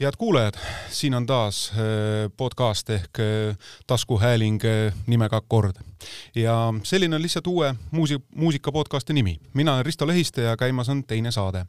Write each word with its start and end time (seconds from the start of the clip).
head 0.00 0.12
kuulajad, 0.18 0.54
siin 0.88 1.14
on 1.14 1.26
taas 1.26 1.72
äh, 1.72 1.78
podcast 2.36 2.90
ehk 2.90 3.20
äh, 3.20 3.56
taskuhääling 3.86 4.60
äh, 4.64 4.94
nimega 5.06 5.36
Akkord 5.36 5.76
ja 6.34 6.74
selline 6.82 7.16
on 7.16 7.22
lihtsalt 7.22 7.46
uue 7.46 7.74
muusi-, 7.90 8.20
muusika 8.34 8.72
podcasti 8.72 9.12
nimi. 9.12 9.40
mina 9.54 9.74
olen 9.74 9.86
Risto 9.86 10.06
Lehiste 10.06 10.42
ja 10.42 10.56
käimas 10.56 10.88
on 10.88 11.04
teine 11.04 11.30
saade. 11.30 11.66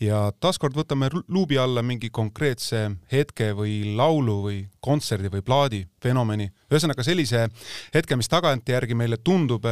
ja 0.00 0.32
taaskord 0.40 0.76
võtame 0.76 1.08
luubi 1.28 1.58
alla 1.58 1.82
mingi 1.82 2.10
konkreetse 2.10 2.90
hetke 3.12 3.52
või 3.56 3.96
laulu 3.96 4.42
või 4.42 4.66
kontserdi 4.80 5.30
või 5.30 5.42
plaadi 5.42 5.86
fenomeni, 6.02 6.48
ühesõnaga 6.72 7.02
sellise 7.06 7.48
hetke, 7.94 8.16
mis 8.16 8.28
tagantjärgi 8.28 8.94
meile 8.94 9.16
tundub, 9.16 9.64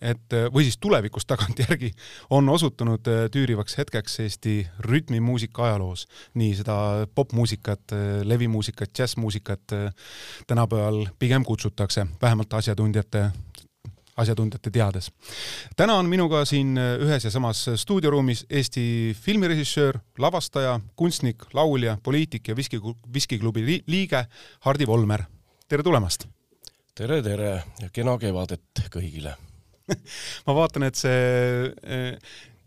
et 0.00 0.34
või 0.52 0.64
siis 0.66 0.78
tulevikus 0.82 1.26
tagantjärgi 1.26 1.92
on 2.30 2.48
osutunud 2.48 3.06
tüürivaks 3.30 3.78
hetkeks 3.78 4.20
Eesti 4.20 4.56
rütmimuusika 4.78 5.64
ajaloos. 5.64 6.06
nii 6.34 6.54
seda 6.54 7.06
popmuusikat, 7.14 7.45
levimuusikat, 8.24 8.90
džässmuusikat 8.94 9.60
tänapäeval 10.46 11.06
pigem 11.18 11.44
kutsutakse, 11.44 12.06
vähemalt 12.22 12.52
asjatundjate 12.54 13.30
asjatundjate 14.16 14.70
teades. 14.70 15.10
täna 15.76 15.98
on 16.00 16.08
minuga 16.08 16.44
siin 16.48 16.76
ühes 16.76 17.24
ja 17.24 17.30
samas 17.30 17.66
stuudioruumis 17.76 18.46
Eesti 18.50 19.16
filmirežissöör, 19.20 19.98
lavastaja, 20.18 20.80
kunstnik, 20.96 21.44
laulja, 21.54 21.98
poliitik 22.02 22.48
ja 22.48 22.56
viski, 22.56 22.80
viskiklubi 23.14 23.82
liige 23.86 24.26
Hardi 24.60 24.86
Volmer. 24.86 25.24
tere 25.68 25.82
tulemast! 25.82 26.26
tere, 26.94 27.22
tere 27.22 27.62
ja 27.80 27.90
kena 27.92 28.16
kevadet 28.18 28.86
kõigile 28.90 29.36
ma 30.46 30.54
vaatan, 30.56 30.88
et 30.88 30.96
see 30.98 32.16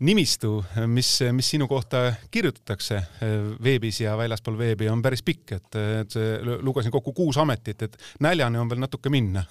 nimistu, 0.06 0.60
mis, 0.88 1.08
mis 1.36 1.50
sinu 1.54 1.68
kohta 1.68 2.06
kirjutatakse 2.32 2.96
eh, 2.96 3.34
veebis 3.62 4.00
ja 4.00 4.16
väljaspool 4.18 4.56
veebi, 4.58 4.88
on 4.88 5.02
päris 5.04 5.22
pikk, 5.26 5.52
et, 5.58 5.78
et 6.00 6.16
lugesin 6.64 6.92
kokku 6.94 7.12
kuus 7.16 7.38
ametit, 7.40 7.84
et 7.84 7.98
näljani 8.24 8.60
on 8.60 8.70
veel 8.70 8.82
natuke 8.86 9.12
minna. 9.12 9.44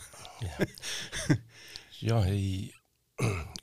Jah, 2.10 2.26
ei, 2.32 2.70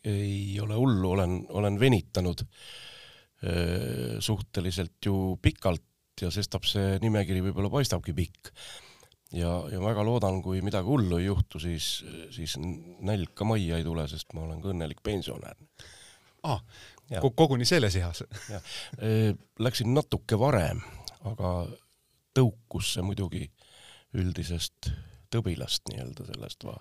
ei 0.04 0.58
ole 0.60 0.76
hullu, 0.76 1.10
olen, 1.16 1.38
olen 1.56 1.78
venitanud 1.80 2.42
äh, 2.44 4.18
suhteliselt 4.20 4.98
ju 5.08 5.38
pikalt 5.42 5.82
ja 6.20 6.30
sestap 6.32 6.64
see 6.68 6.98
nimekiri 7.02 7.42
võib-olla 7.48 7.72
paistabki 7.72 8.14
pikk. 8.16 8.52
ja, 9.36 9.58
ja 9.72 9.80
väga 9.82 10.04
loodan, 10.06 10.42
kui 10.44 10.62
midagi 10.64 10.86
hullu 10.86 11.18
ei 11.18 11.26
juhtu, 11.26 11.58
siis, 11.60 12.04
siis 12.30 12.58
nälg 12.60 13.34
ka 13.34 13.48
majja 13.48 13.80
ei 13.80 13.84
tule, 13.84 14.06
sest 14.08 14.36
ma 14.36 14.44
olen 14.46 14.62
ka 14.62 14.70
õnnelik 14.72 15.02
pensionär 15.04 15.56
ah,. 16.46 16.60
koguni 17.36 17.64
selles 17.68 17.96
eas 17.96 18.22
Läksin 19.58 19.92
natuke 19.94 20.38
varem, 20.38 20.80
aga 21.24 21.52
tõukus 22.36 22.94
see 22.94 23.04
muidugi 23.06 23.46
üldisest 24.16 24.90
tõbilast 25.32 25.88
nii-öelda 25.90 26.26
sellest 26.30 26.64
va, 26.66 26.76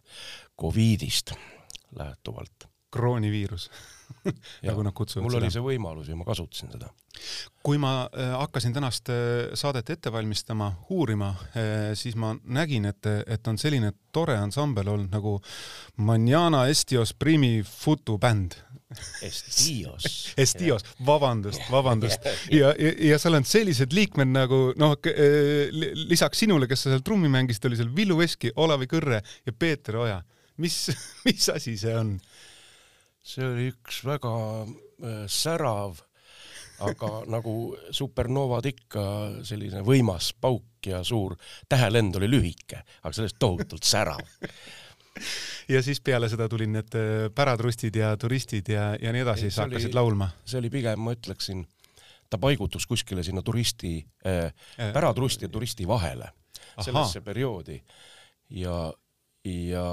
Covidist 0.61 1.33
lähtuvalt. 1.95 2.67
Krooniviirus 2.95 3.69
nagu 4.67 4.83
nad 4.85 4.93
kutsuvad 4.93 5.25
mul 5.25 5.33
seda. 5.33 5.43
oli 5.43 5.53
see 5.53 5.63
võimalus 5.65 6.09
ja 6.09 6.17
ma 6.17 6.25
kasutasin 6.27 6.71
seda. 6.73 6.89
kui 7.65 7.79
ma 7.81 8.05
äh, 8.05 8.33
hakkasin 8.39 8.75
tänast 8.75 9.09
äh, 9.13 9.53
saadet 9.57 9.89
ette 9.89 10.11
valmistama, 10.13 10.71
uurima, 10.93 11.31
äh, 11.55 11.91
siis 11.97 12.17
ma 12.19 12.35
nägin, 12.43 12.85
et, 12.91 13.09
et 13.25 13.47
on 13.47 13.59
selline 13.61 13.93
tore 14.15 14.37
ansambel 14.37 14.89
olnud 14.93 15.13
nagu 15.13 15.39
Manana 15.97 16.65
Estios 16.71 17.13
Primi 17.17 17.59
Futu 17.65 18.17
bänd 18.21 18.59
Estios. 19.25 20.05
Estios, 20.43 20.85
vabandust, 21.05 21.61
vabandust. 21.71 22.29
ja, 22.51 22.73
ja, 22.79 22.93
ja 23.09 23.19
seal 23.19 23.39
on 23.39 23.47
sellised 23.47 23.95
liikmed 23.95 24.31
nagu 24.31 24.61
noh, 24.79 24.95
lisaks 26.05 26.45
sinule, 26.45 26.69
kes 26.69 26.85
sa 26.85 26.93
seal 26.93 27.03
trummi 27.05 27.31
mängisid, 27.31 27.67
oli 27.69 27.79
seal 27.79 27.91
Villu 27.95 28.19
Veski, 28.21 28.53
Olavi 28.61 28.87
Kõrre 28.91 29.21
ja 29.21 29.53
Peeter 29.57 29.99
Oja. 30.05 30.21
mis, 30.61 30.77
mis 31.25 31.49
asi 31.51 31.75
see 31.79 31.95
on? 31.97 32.15
See 33.25 33.45
oli 33.45 33.69
üks 33.73 34.03
väga 34.05 34.33
äh, 34.63 35.25
särav, 35.31 35.99
aga 36.85 37.11
nagu 37.35 37.75
supernovad 37.95 38.67
ikka, 38.69 39.05
selline 39.47 39.83
võimas 39.85 40.31
pauk 40.37 40.85
ja 40.85 41.01
suur 41.07 41.37
tähelend 41.69 42.19
oli 42.19 42.29
lühike, 42.29 42.83
aga 43.01 43.13
sellest 43.15 43.39
tohutult 43.41 43.87
särav 43.87 44.21
ja 45.73 45.81
siis 45.83 46.01
peale 46.03 46.29
seda 46.31 46.47
tulid 46.51 46.71
need 46.73 46.97
äh, 46.99 47.13
päratrustid 47.35 47.95
ja 47.95 48.13
turistid 48.19 48.69
ja, 48.71 48.91
ja 49.01 49.13
nii 49.15 49.23
edasi, 49.25 49.51
sa 49.51 49.65
hakkasid 49.65 49.91
oli, 49.91 49.99
laulma? 49.99 50.29
see 50.45 50.59
oli 50.61 50.71
pigem, 50.73 51.01
ma 51.01 51.15
ütleksin, 51.15 51.63
ta 52.29 52.39
paigutus 52.41 52.85
kuskile 52.89 53.23
sinna 53.25 53.43
turisti 53.45 53.97
äh,, 54.27 54.51
äh 54.77 54.93
päratrusti 54.93 55.47
ja 55.47 55.53
turisti 55.53 55.87
vahele, 55.87 56.29
sellesse 56.77 57.21
perioodi. 57.25 57.79
ja, 58.61 58.93
ja 59.45 59.87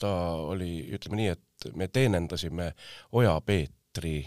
ta 0.00 0.12
oli, 0.48 0.74
ütleme 0.96 1.20
nii, 1.20 1.32
et 1.36 1.46
me 1.74 1.88
teenendasime 1.88 2.72
Oja 3.12 3.40
Peetri 3.40 4.20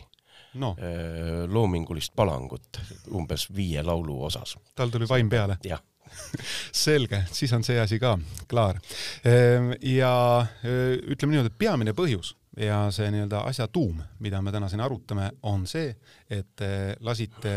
no. 0.53 0.75
äh, 0.79 1.45
loomingulist 1.47 2.15
palangut 2.15 2.79
umbes 3.11 3.49
viie 3.55 3.83
laulu 3.83 4.23
osas. 4.25 4.57
tal 4.75 4.89
tuli 4.89 5.09
vaim 5.09 5.29
peale? 5.29 5.57
jah 5.63 5.81
selge, 6.85 7.23
siis 7.31 7.53
on 7.53 7.63
see 7.65 7.79
asi 7.81 7.97
ka 7.99 8.13
klaar. 8.47 8.77
Ehm, 9.25 9.71
ja 9.81 10.45
e, 10.63 10.95
ütleme 11.11 11.33
niimoodi, 11.33 11.49
et 11.49 11.57
peamine 11.59 11.95
põhjus 11.97 12.35
ja 12.61 12.85
see 12.93 13.09
nii-öelda 13.11 13.41
asja 13.49 13.67
tuum, 13.67 13.97
mida 14.23 14.41
me 14.45 14.53
täna 14.53 14.69
siin 14.71 14.83
arutame, 14.85 15.31
on 15.49 15.65
see, 15.67 15.89
et 16.29 16.63
lasite 17.03 17.55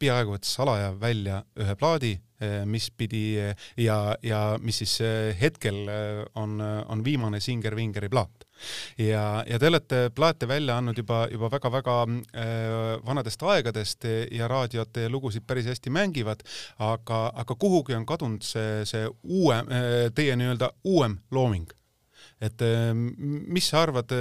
peaaegu 0.00 0.38
et 0.38 0.46
salaja 0.48 0.92
välja 1.00 1.42
ühe 1.60 1.74
plaadi, 1.78 2.14
mis 2.66 2.88
pidi 2.96 3.36
ja, 3.36 3.98
ja 4.22 4.40
mis 4.62 4.80
siis 4.82 4.96
hetkel 5.38 5.84
on, 6.40 6.56
on 6.62 7.04
viimane 7.04 7.38
Singer 7.40 7.76
Vingeri 7.76 8.08
plaat 8.10 8.48
ja, 8.98 9.42
ja 9.48 9.58
te 9.58 9.68
olete 9.68 10.00
plaate 10.14 10.48
välja 10.48 10.76
andnud 10.78 10.98
juba, 10.98 11.26
juba 11.32 11.50
väga-väga 11.52 11.98
äh, 12.06 12.46
vanadest 13.06 13.42
aegadest 13.42 14.06
ja 14.30 14.48
raadiot 14.50 14.92
teie 14.92 15.10
lugusid 15.12 15.46
päris 15.46 15.68
hästi 15.70 15.92
mängivad, 15.92 16.42
aga, 16.78 17.24
aga 17.44 17.54
kuhugi 17.54 17.96
on 17.98 18.06
kadunud 18.06 18.44
see, 18.46 18.82
see 18.88 19.06
uue 19.22 19.60
äh,, 19.62 20.10
teie 20.14 20.36
nii-öelda 20.38 20.72
uuem 20.84 21.18
looming 21.30 21.70
et 22.42 22.62
äh, 22.66 22.90
mis 22.94 23.68
sa 23.70 23.84
arvad, 23.86 24.12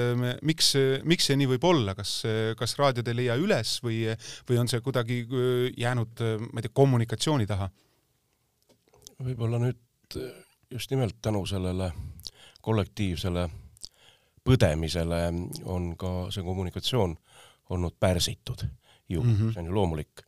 miks, 0.46 0.74
miks 1.10 1.30
see 1.30 1.38
nii 1.40 1.50
võib 1.56 1.70
olla, 1.72 1.96
kas, 1.98 2.22
kas 2.58 2.78
raadiod 2.78 3.08
ei 3.10 3.18
leia 3.24 3.38
üles 3.42 3.80
või, 3.86 4.04
või 4.50 4.62
on 4.62 4.70
see 4.70 4.82
kuidagi 4.86 5.24
jäänud, 5.78 6.26
ma 6.52 6.62
ei 6.62 6.68
tea, 6.68 6.76
kommunikatsiooni 6.82 7.50
taha? 7.50 7.72
võib-olla 9.22 9.60
nüüd 9.62 10.18
just 10.72 10.92
nimelt 10.92 11.18
tänu 11.22 11.46
sellele 11.46 11.92
kollektiivsele 12.62 13.50
põdemisele 14.48 15.22
on 15.70 15.92
ka 16.00 16.14
see 16.34 16.44
kommunikatsioon 16.46 17.16
olnud 17.72 17.96
pärsitud 18.00 18.66
ju 19.10 19.24
mm, 19.24 19.36
-hmm. 19.36 19.54
see 19.54 19.60
on 19.62 19.66
ju 19.66 19.76
loomulik. 19.76 20.24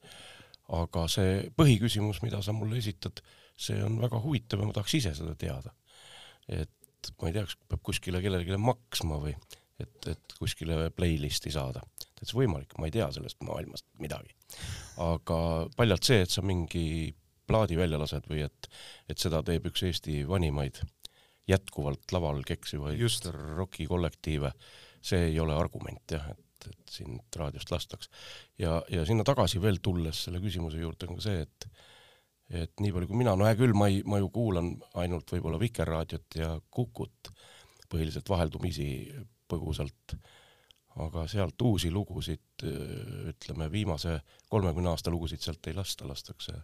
aga 0.74 1.07
see 1.07 1.50
põhiküsimus, 1.59 2.22
mida 2.23 2.41
sa 2.41 2.53
mulle 2.53 2.78
esitad, 2.78 3.19
see 3.57 3.84
on 3.84 4.00
väga 4.02 4.19
huvitav 4.23 4.59
ja 4.59 4.66
ma 4.66 4.73
tahaks 4.73 4.94
ise 4.96 5.16
seda 5.16 5.35
teada. 5.35 5.73
et 6.47 7.12
ma 7.22 7.28
ei 7.28 7.34
tea, 7.34 7.44
kas 7.44 7.57
peab 7.69 7.81
kuskile 7.84 8.22
kellelegi 8.22 8.57
maksma 8.57 9.19
või 9.19 9.35
et, 9.79 10.07
et 10.07 10.35
kuskile 10.40 10.90
playlist'i 10.96 11.52
saada. 11.52 11.82
täitsa 12.16 12.38
võimalik, 12.38 12.78
ma 12.79 12.88
ei 12.88 12.96
tea 12.96 13.11
sellest 13.11 13.41
maailmast 13.43 13.85
midagi. 13.99 14.35
aga 14.97 15.67
paljalt 15.78 16.03
see, 16.03 16.22
et 16.22 16.29
sa 16.29 16.41
mingi 16.41 17.14
plaadi 17.47 17.78
välja 17.78 17.99
lased 17.99 18.28
või 18.29 18.46
et, 18.46 18.70
et 19.09 19.20
seda 19.20 19.43
teeb 19.43 19.67
üks 19.67 19.84
Eesti 19.84 20.23
vanimaid 20.28 20.79
jätkuvalt 21.47 22.11
laval 22.16 22.41
keksivaid 22.47 23.01
rokikollektiive, 23.57 24.51
see 25.03 25.29
ei 25.31 25.40
ole 25.40 25.55
argument 25.55 26.16
jah, 26.16 26.29
et, 26.31 26.67
et 26.69 26.93
sind 26.97 27.35
raadiost 27.35 27.72
lastaks. 27.72 28.09
ja, 28.59 28.81
ja 28.90 29.05
sinna 29.05 29.25
tagasi 29.28 29.61
veel 29.61 29.81
tulles 29.84 30.23
selle 30.28 30.40
küsimuse 30.43 30.79
juurde 30.79 31.09
on 31.09 31.19
ka 31.19 31.28
see, 31.28 31.41
et 31.43 31.67
et 32.53 32.84
nii 32.84 32.91
palju 32.93 33.09
kui 33.09 33.17
mina, 33.17 33.34
no 33.40 33.47
hea 33.47 33.55
küll, 33.57 33.73
ma 33.73 33.87
ei, 33.90 34.01
ma 34.05 34.19
ju 34.22 34.29
kuulan 34.29 34.75
ainult 35.01 35.31
võib-olla 35.31 35.57
Vikerraadiot 35.61 36.37
ja 36.37 36.49
Kukut, 36.69 37.31
põhiliselt 37.90 38.29
vaheldumisi 38.29 38.87
põgusalt, 39.49 40.16
aga 41.01 41.23
sealt 41.31 41.61
uusi 41.66 41.90
lugusid, 41.91 42.66
ütleme 43.31 43.72
viimase 43.72 44.19
kolmekümne 44.51 44.91
aasta 44.91 45.11
lugusid 45.13 45.41
sealt 45.41 45.72
ei 45.72 45.78
lasta, 45.78 46.05
lastakse 46.07 46.59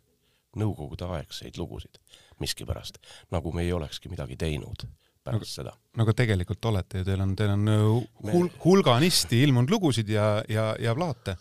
nõukogudeaegseid 0.58 1.60
lugusid 1.62 2.00
miskipärast, 2.40 2.98
nagu 3.34 3.52
me 3.54 3.66
ei 3.68 3.74
olekski 3.76 4.10
midagi 4.10 4.38
teinud 4.40 4.88
pärast 5.24 5.44
nagu, 5.44 5.50
seda. 5.52 5.74
nagu 6.00 6.16
tegelikult 6.16 6.66
olete 6.72 7.02
ju, 7.02 7.08
teil 7.08 7.24
on, 7.24 7.36
teil 7.38 7.54
on 7.54 7.72
äh, 7.74 8.32
hul, 8.34 8.50
hulganisti 8.64 9.42
ilmunud 9.46 9.72
lugusid 9.74 10.10
ja, 10.14 10.40
ja, 10.50 10.72
ja 10.80 10.96
plaate 10.98 11.36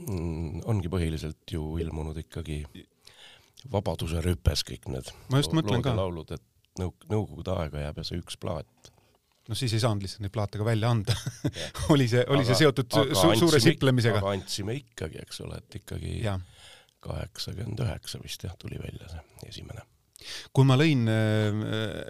mm,. 0.00 0.64
ongi 0.70 0.90
põhiliselt 0.92 1.56
ju 1.56 1.76
ilmunud 1.82 2.18
ikkagi 2.24 2.64
Vabaduse 3.72 4.20
rüpes 4.20 4.60
kõik 4.68 4.90
need 4.92 5.12
ma 5.32 5.40
just 5.40 5.54
mõtlen 5.56 5.84
ka. 5.84 5.94
laulud, 5.96 6.34
et 6.36 6.80
nõuk-, 6.80 7.06
nõukogude 7.08 7.54
aega 7.62 7.86
jääb 7.86 8.02
ja 8.02 8.08
see 8.08 8.20
üks 8.20 8.36
plaat 8.40 8.90
no 9.48 9.56
siis 9.58 9.72
ei 9.76 9.82
saanud 9.82 10.04
lihtsalt 10.04 10.24
neid 10.24 10.34
plaate 10.34 10.60
ka 10.60 10.66
välja 10.66 10.90
anda 10.92 11.16
oli 11.94 12.08
see, 12.08 12.24
oli 12.28 12.42
aga, 12.42 12.48
see 12.50 12.64
seotud 12.64 12.92
su 12.92 13.32
suure 13.40 13.60
siplemisega? 13.60 14.20
aga 14.20 14.36
andsime 14.38 14.76
ikkagi, 14.80 15.20
eks 15.24 15.44
ole, 15.44 15.60
et 15.60 15.80
ikkagi 15.82 16.18
ja 16.24 16.38
kaheksakümmend 17.04 17.84
üheksa 17.84 18.20
vist 18.22 18.46
jah, 18.46 18.56
tuli 18.60 18.80
välja 18.80 19.10
see 19.12 19.50
esimene. 19.52 19.84
kui 20.56 20.64
ma 20.64 20.78
lõin 20.80 21.06
äh, 21.10 21.62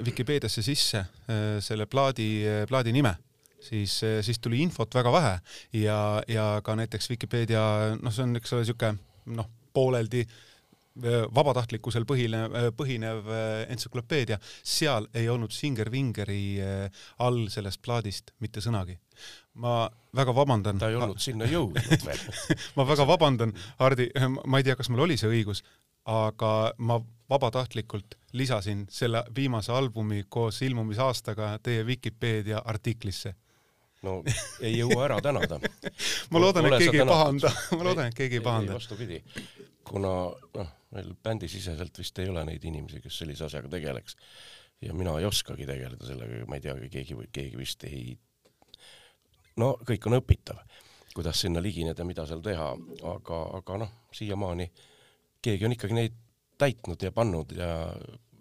Vikipeediasse 0.07 0.63
sisse 0.63 1.05
äh, 1.05 1.61
selle 1.65 1.87
plaadi, 1.91 2.29
plaadi 2.71 2.95
nime, 2.95 3.17
siis, 3.59 3.99
siis 3.99 4.39
tuli 4.39 4.63
infot 4.63 4.95
väga 4.95 5.13
vähe 5.13 5.35
ja, 5.83 5.99
ja 6.29 6.49
ka 6.65 6.77
näiteks 6.79 7.11
Vikipeedia, 7.11 7.65
noh, 8.01 8.15
see 8.15 8.27
on, 8.27 8.37
eks 8.39 8.55
ole, 8.55 8.67
niisugune 8.67 9.39
noh, 9.39 9.51
pooleldi 9.75 10.23
vabatahtlikkusel 11.35 12.05
põhinev, 12.07 12.53
põhinev 12.79 13.27
entsüklopeedia, 13.73 14.39
seal 14.63 15.09
ei 15.15 15.27
olnud 15.29 15.51
Singer 15.51 15.91
Vingeri 15.91 16.61
all 17.19 17.49
sellest 17.51 17.83
plaadist 17.83 18.31
mitte 18.39 18.63
sõnagi 18.63 18.95
ma 19.55 19.91
väga 20.15 20.35
vabandan. 20.35 20.79
ta 20.79 20.89
ei 20.91 20.99
olnud 20.99 21.21
sinna 21.23 21.47
jõudnud 21.51 22.05
veel 22.09 22.23
ma 22.77 22.87
väga 22.89 23.07
vabandan, 23.07 23.55
Hardi, 23.79 24.09
ma 24.47 24.61
ei 24.61 24.67
tea, 24.67 24.77
kas 24.79 24.91
mul 24.91 25.05
oli 25.07 25.19
see 25.21 25.31
õigus, 25.31 25.63
aga 26.11 26.75
ma 26.79 26.99
vabatahtlikult 27.31 28.19
lisasin 28.37 28.85
selle 28.91 29.25
viimase 29.37 29.73
albumi 29.73 30.25
koos 30.29 30.61
ilmumisaastaga 30.63 31.59
teie 31.63 31.87
Vikipeedia 31.87 32.63
artiklisse. 32.65 33.35
no 34.03 34.23
ei 34.61 34.75
jõua 34.79 35.07
ära 35.07 35.21
tänada 35.25 35.61
ma 36.33 36.43
loodan, 36.43 36.69
et 36.69 36.79
keegi 36.85 37.01
ei 37.01 37.09
pahanda, 37.09 37.53
ma 37.73 37.85
loodan, 37.85 38.11
et 38.11 38.19
keegi 38.19 38.41
ei 38.41 38.45
pahanda. 38.45 38.75
vastupidi, 38.75 39.23
kuna 39.87 40.13
noh, 40.57 40.75
meil 40.95 41.15
bändisiseselt 41.23 41.99
vist 41.99 42.19
ei 42.23 42.31
ole 42.31 42.45
neid 42.49 42.65
inimesi, 42.65 43.03
kes 43.05 43.19
sellise 43.23 43.49
asjaga 43.49 43.71
tegeleks. 43.73 44.17
Ja 44.85 44.95
mina 44.97 45.15
ei 45.19 45.27
oskagi 45.29 45.67
tegeleda 45.69 46.07
sellega, 46.07 46.45
ma 46.51 46.59
ei 46.59 46.65
tea, 46.65 46.75
keegi, 46.93 47.17
keegi 47.33 47.59
vist 47.59 47.85
ei 47.89 48.17
no 49.61 49.75
kõik 49.87 50.09
on 50.09 50.19
õpitav, 50.19 50.61
kuidas 51.15 51.45
sinna 51.45 51.63
ligineda, 51.63 52.07
mida 52.07 52.27
seal 52.29 52.43
teha, 52.45 52.73
aga, 53.15 53.41
aga 53.61 53.81
noh, 53.85 53.95
siiamaani 54.15 54.69
keegi 55.45 55.69
on 55.69 55.77
ikkagi 55.77 55.99
neid 55.99 56.21
täitnud 56.59 57.03
ja 57.03 57.13
pannud 57.15 57.53
ja 57.57 57.69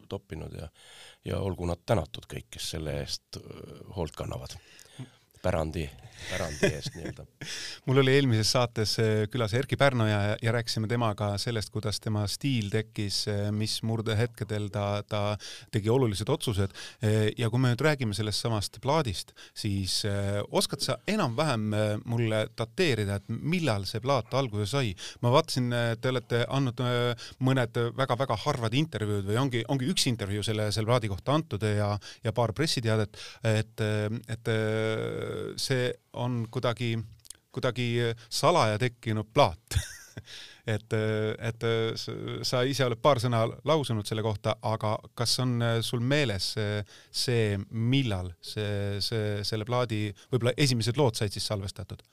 toppinud 0.09 0.53
ja, 0.57 0.67
ja 1.25 1.39
olgu 1.41 1.67
nad 1.69 1.81
tänatud 1.85 2.27
kõik, 2.29 2.49
kes 2.53 2.73
selle 2.75 2.99
eest 3.01 3.39
hoolt 3.95 4.15
kannavad 4.17 4.57
pärandi, 5.43 5.83
pärandi 6.29 6.69
eest 6.71 6.95
nii-öelda. 6.95 7.25
mul 7.87 7.99
oli 8.03 8.13
eelmises 8.15 8.51
saates 8.55 8.95
eh, 9.01 9.25
külas 9.31 9.53
Erkki 9.57 9.77
Pärnoja 9.79 10.19
ja, 10.27 10.35
ja 10.41 10.53
rääkisime 10.55 10.87
temaga 10.87 11.33
sellest, 11.41 11.71
kuidas 11.73 11.99
tema 12.03 12.23
stiil 12.31 12.69
tekkis, 12.73 13.23
eh, 13.31 13.49
mis 13.55 13.75
murdehetkedel 13.83 14.69
ta, 14.73 14.85
ta 15.07 15.23
tegi 15.73 15.91
olulised 15.91 16.29
otsused. 16.31 16.75
Eh, 17.03 17.31
ja 17.37 17.49
kui 17.51 17.61
me 17.61 17.73
nüüd 17.73 17.83
räägime 17.83 18.15
sellest 18.15 18.45
samast 18.45 18.79
plaadist, 18.83 19.33
siis 19.57 20.01
oskad 20.51 20.83
sa 20.83 20.97
enam-vähem 21.09 21.67
mulle 22.09 22.45
dateerida, 22.57 23.19
et 23.19 23.29
millal 23.29 23.87
see 23.89 24.01
plaat 24.03 24.33
alguse 24.37 24.69
sai? 24.71 24.93
ma 25.23 25.31
vaatasin, 25.33 25.69
te 26.01 26.09
olete 26.11 26.43
andnud 26.51 26.79
mõned 27.43 27.77
väga-väga 27.97 28.37
harvad 28.45 28.75
intervjuud 28.77 29.27
või 29.27 29.37
ongi, 29.39 29.63
ongi 29.71 29.89
üks 29.91 30.07
intervjuu 30.11 30.43
selle, 30.45 30.69
selle 30.75 30.89
plaadi 30.89 31.11
kohta 31.11 31.35
antud 31.37 31.63
ja, 31.65 31.93
ja 32.23 32.33
paar 32.35 32.53
pressiteadet, 32.55 33.19
et, 33.47 33.83
et 34.33 34.51
see 35.59 35.91
on 36.19 36.43
kuidagi, 36.51 36.95
kuidagi 37.53 37.87
salaja 38.29 38.79
tekkinud 38.81 39.29
plaat 39.33 39.77
et, 40.75 40.95
et 40.95 41.65
sa 42.45 42.63
ise 42.69 42.85
oled 42.85 43.01
paar 43.03 43.21
sõna 43.23 43.43
lausunud 43.67 44.07
selle 44.07 44.23
kohta, 44.25 44.55
aga 44.61 44.95
kas 45.17 45.37
on 45.43 45.57
sul 45.85 46.03
meeles 46.03 46.53
see, 46.55 47.57
millal 47.69 48.31
see, 48.41 49.01
see, 49.03 49.41
selle 49.47 49.67
plaadi 49.67 50.05
võib-olla 50.31 50.55
esimesed 50.57 50.99
lood 50.99 51.19
said 51.19 51.33
siis 51.33 51.49
salvestatud? 51.49 52.03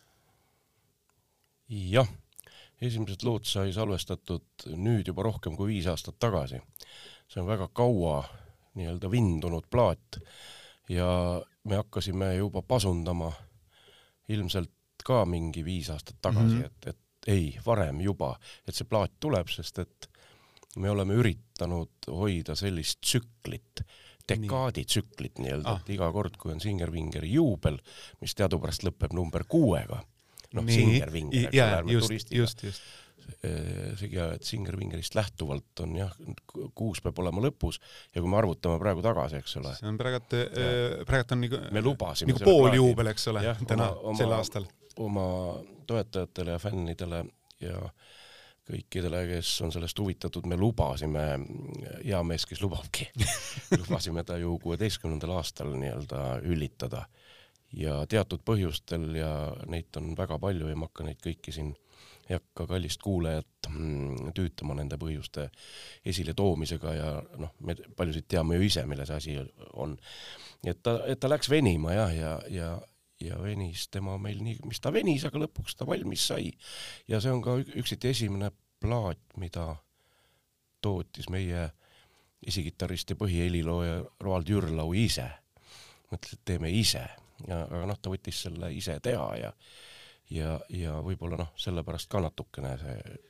jah, 1.70 2.08
esimesed 2.82 3.22
lood 3.26 3.46
sai 3.46 3.70
salvestatud 3.74 4.70
nüüd 4.74 5.10
juba 5.12 5.26
rohkem 5.28 5.56
kui 5.58 5.76
viis 5.76 5.88
aastat 5.90 6.18
tagasi. 6.18 6.60
see 7.30 7.42
on 7.42 7.48
väga 7.50 7.68
kaua 7.72 8.24
nii-öelda 8.78 9.10
vindunud 9.10 9.66
plaat 9.70 10.18
ja 10.90 11.10
me 11.64 11.76
hakkasime 11.76 12.34
juba 12.36 12.62
pasundama 12.62 13.32
ilmselt 14.28 14.70
ka 15.04 15.24
mingi 15.24 15.64
viis 15.64 15.90
aastat 15.90 16.16
tagasi 16.22 16.54
mm, 16.54 16.60
-hmm. 16.60 16.66
et, 16.66 16.86
et 16.86 16.98
ei, 17.26 17.58
varem 17.66 18.00
juba, 18.00 18.34
et 18.68 18.74
see 18.74 18.88
plaat 18.88 19.12
tuleb, 19.20 19.48
sest 19.52 19.78
et 19.78 20.10
me 20.76 20.90
oleme 20.90 21.14
üritanud 21.14 22.08
hoida 22.08 22.54
sellist 22.56 23.00
tsüklit, 23.00 23.82
dekaaditsüklit 24.28 25.40
nii-öelda 25.42 25.74
ah., 25.74 25.82
et 25.82 25.92
iga 25.96 26.10
kord, 26.12 26.36
kui 26.38 26.52
on 26.54 26.60
Singer-Vingeri 26.62 27.32
juubel, 27.32 27.78
mis 28.20 28.34
teadupärast 28.38 28.86
lõpeb 28.86 29.16
number 29.16 29.44
kuuega, 29.48 30.00
noh, 30.54 30.64
Singer-Vinger, 30.64 31.48
eks 31.50 31.58
ole, 31.58 31.78
ärme 31.80 32.00
turistiga. 32.06 32.74
Just 33.30 34.02
seegi, 34.02 34.20
et 34.20 34.46
Singer-Vingerist 34.46 35.16
lähtuvalt 35.18 35.82
on 35.84 35.96
jah, 35.98 36.12
kuus 36.76 37.00
peab 37.04 37.18
olema 37.22 37.42
lõpus 37.44 37.80
ja 38.14 38.20
kui 38.20 38.30
me 38.30 38.38
arvutame 38.40 38.78
praegu 38.82 39.04
tagasi, 39.04 39.40
eks 39.40 39.56
ole. 39.60 39.74
see 39.78 39.90
on 39.90 39.98
praegult, 40.00 40.36
äh, 40.36 41.00
praegult 41.08 41.36
on 41.36 41.44
nagu, 41.46 41.60
me 41.74 41.84
lubasime 41.84 42.34
nagu 42.34 42.46
pooljuubel, 42.46 43.12
eks 43.12 43.28
ole, 43.32 43.44
täna, 43.68 43.90
sel 44.18 44.36
aastal. 44.36 44.68
oma 45.00 45.26
toetajatele 45.90 46.56
ja 46.56 46.62
fännidele 46.62 47.24
ja 47.62 47.84
kõikidele, 48.70 49.24
kes 49.32 49.56
on 49.66 49.72
sellest 49.74 49.98
huvitatud, 49.98 50.46
me 50.46 50.58
lubasime, 50.58 51.24
hea 52.04 52.20
mees, 52.26 52.46
kes 52.46 52.62
lubabki 52.62 53.08
lubasime 53.80 54.24
ta 54.26 54.38
ju 54.38 54.56
kuueteistkümnendal 54.62 55.34
aastal 55.40 55.74
nii-öelda 55.74 56.24
üllitada 56.46 57.06
ja 57.76 58.00
teatud 58.10 58.42
põhjustel 58.46 59.12
ja 59.18 59.30
neid 59.70 59.94
on 59.98 60.14
väga 60.18 60.38
palju 60.42 60.70
ja 60.70 60.78
ma 60.78 60.88
hakka 60.90 61.06
neid 61.06 61.20
kõiki 61.22 61.54
siin 61.54 61.74
ei 62.30 62.38
hakka 62.38 62.66
kallist 62.70 63.02
kuulajat 63.02 63.68
mm, 63.68 64.30
tüütama 64.36 64.76
nende 64.78 64.98
põhjuste 65.00 65.48
esiletoomisega 66.06 66.94
ja 66.94 67.10
noh, 67.42 67.52
me 67.66 67.74
paljusid 67.96 68.28
teame 68.30 68.58
ju 68.58 68.68
ise, 68.68 68.84
milles 68.86 69.10
asi 69.10 69.36
on. 69.74 69.96
et 70.64 70.82
ta, 70.82 71.00
et 71.10 71.20
ta 71.20 71.30
läks 71.30 71.50
venima 71.50 71.96
jah, 71.96 72.14
ja, 72.14 72.32
ja, 72.54 72.70
ja 73.20 73.40
venis 73.42 73.88
tema 73.90 74.16
meil 74.22 74.42
nii, 74.46 74.60
mis 74.70 74.80
ta 74.80 74.92
venis, 74.94 75.26
aga 75.26 75.42
lõpuks 75.42 75.76
ta 75.76 75.88
valmis 75.88 76.28
sai. 76.30 76.52
ja 77.10 77.20
see 77.20 77.34
on 77.34 77.42
ka 77.42 77.58
üksiti 77.82 78.12
esimene 78.14 78.52
plaat, 78.80 79.20
mida 79.36 79.74
tootis 80.80 81.28
meie 81.28 81.68
esikitarrist 82.46 83.10
ja 83.10 83.18
põhihelilooja 83.20 84.04
Roald 84.24 84.48
Jürlau 84.48 84.94
ise. 84.96 85.26
mõtles, 86.10 86.38
et 86.38 86.44
teeme 86.44 86.70
ise 86.70 87.04
ja, 87.48 87.64
aga 87.66 87.86
noh, 87.90 87.98
ta 88.00 88.12
võttis 88.12 88.44
selle 88.46 88.72
ise 88.74 88.96
teha 89.02 89.28
ja 89.40 89.52
ja, 90.30 90.60
ja 90.68 91.00
võib-olla 91.04 91.40
noh, 91.40 91.52
sellepärast 91.58 92.10
ka 92.10 92.22
natukene 92.24 92.76
see 92.80 92.96
et, 93.00 93.26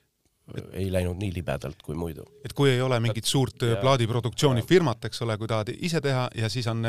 ei 0.74 0.88
läinud 0.92 1.18
nii 1.20 1.32
libedalt 1.34 1.82
kui 1.82 1.96
muidu. 1.98 2.24
et 2.44 2.52
kui 2.56 2.70
ei 2.72 2.80
ole 2.82 3.00
mingit 3.00 3.28
suurt 3.28 3.64
plaadiproduktsioonifirmat, 3.80 5.08
eks 5.10 5.22
ole, 5.26 5.36
kui 5.38 5.50
tahad 5.50 5.72
ise 5.76 6.00
teha 6.04 6.28
ja 6.36 6.50
siis 6.52 6.66
on, 6.70 6.84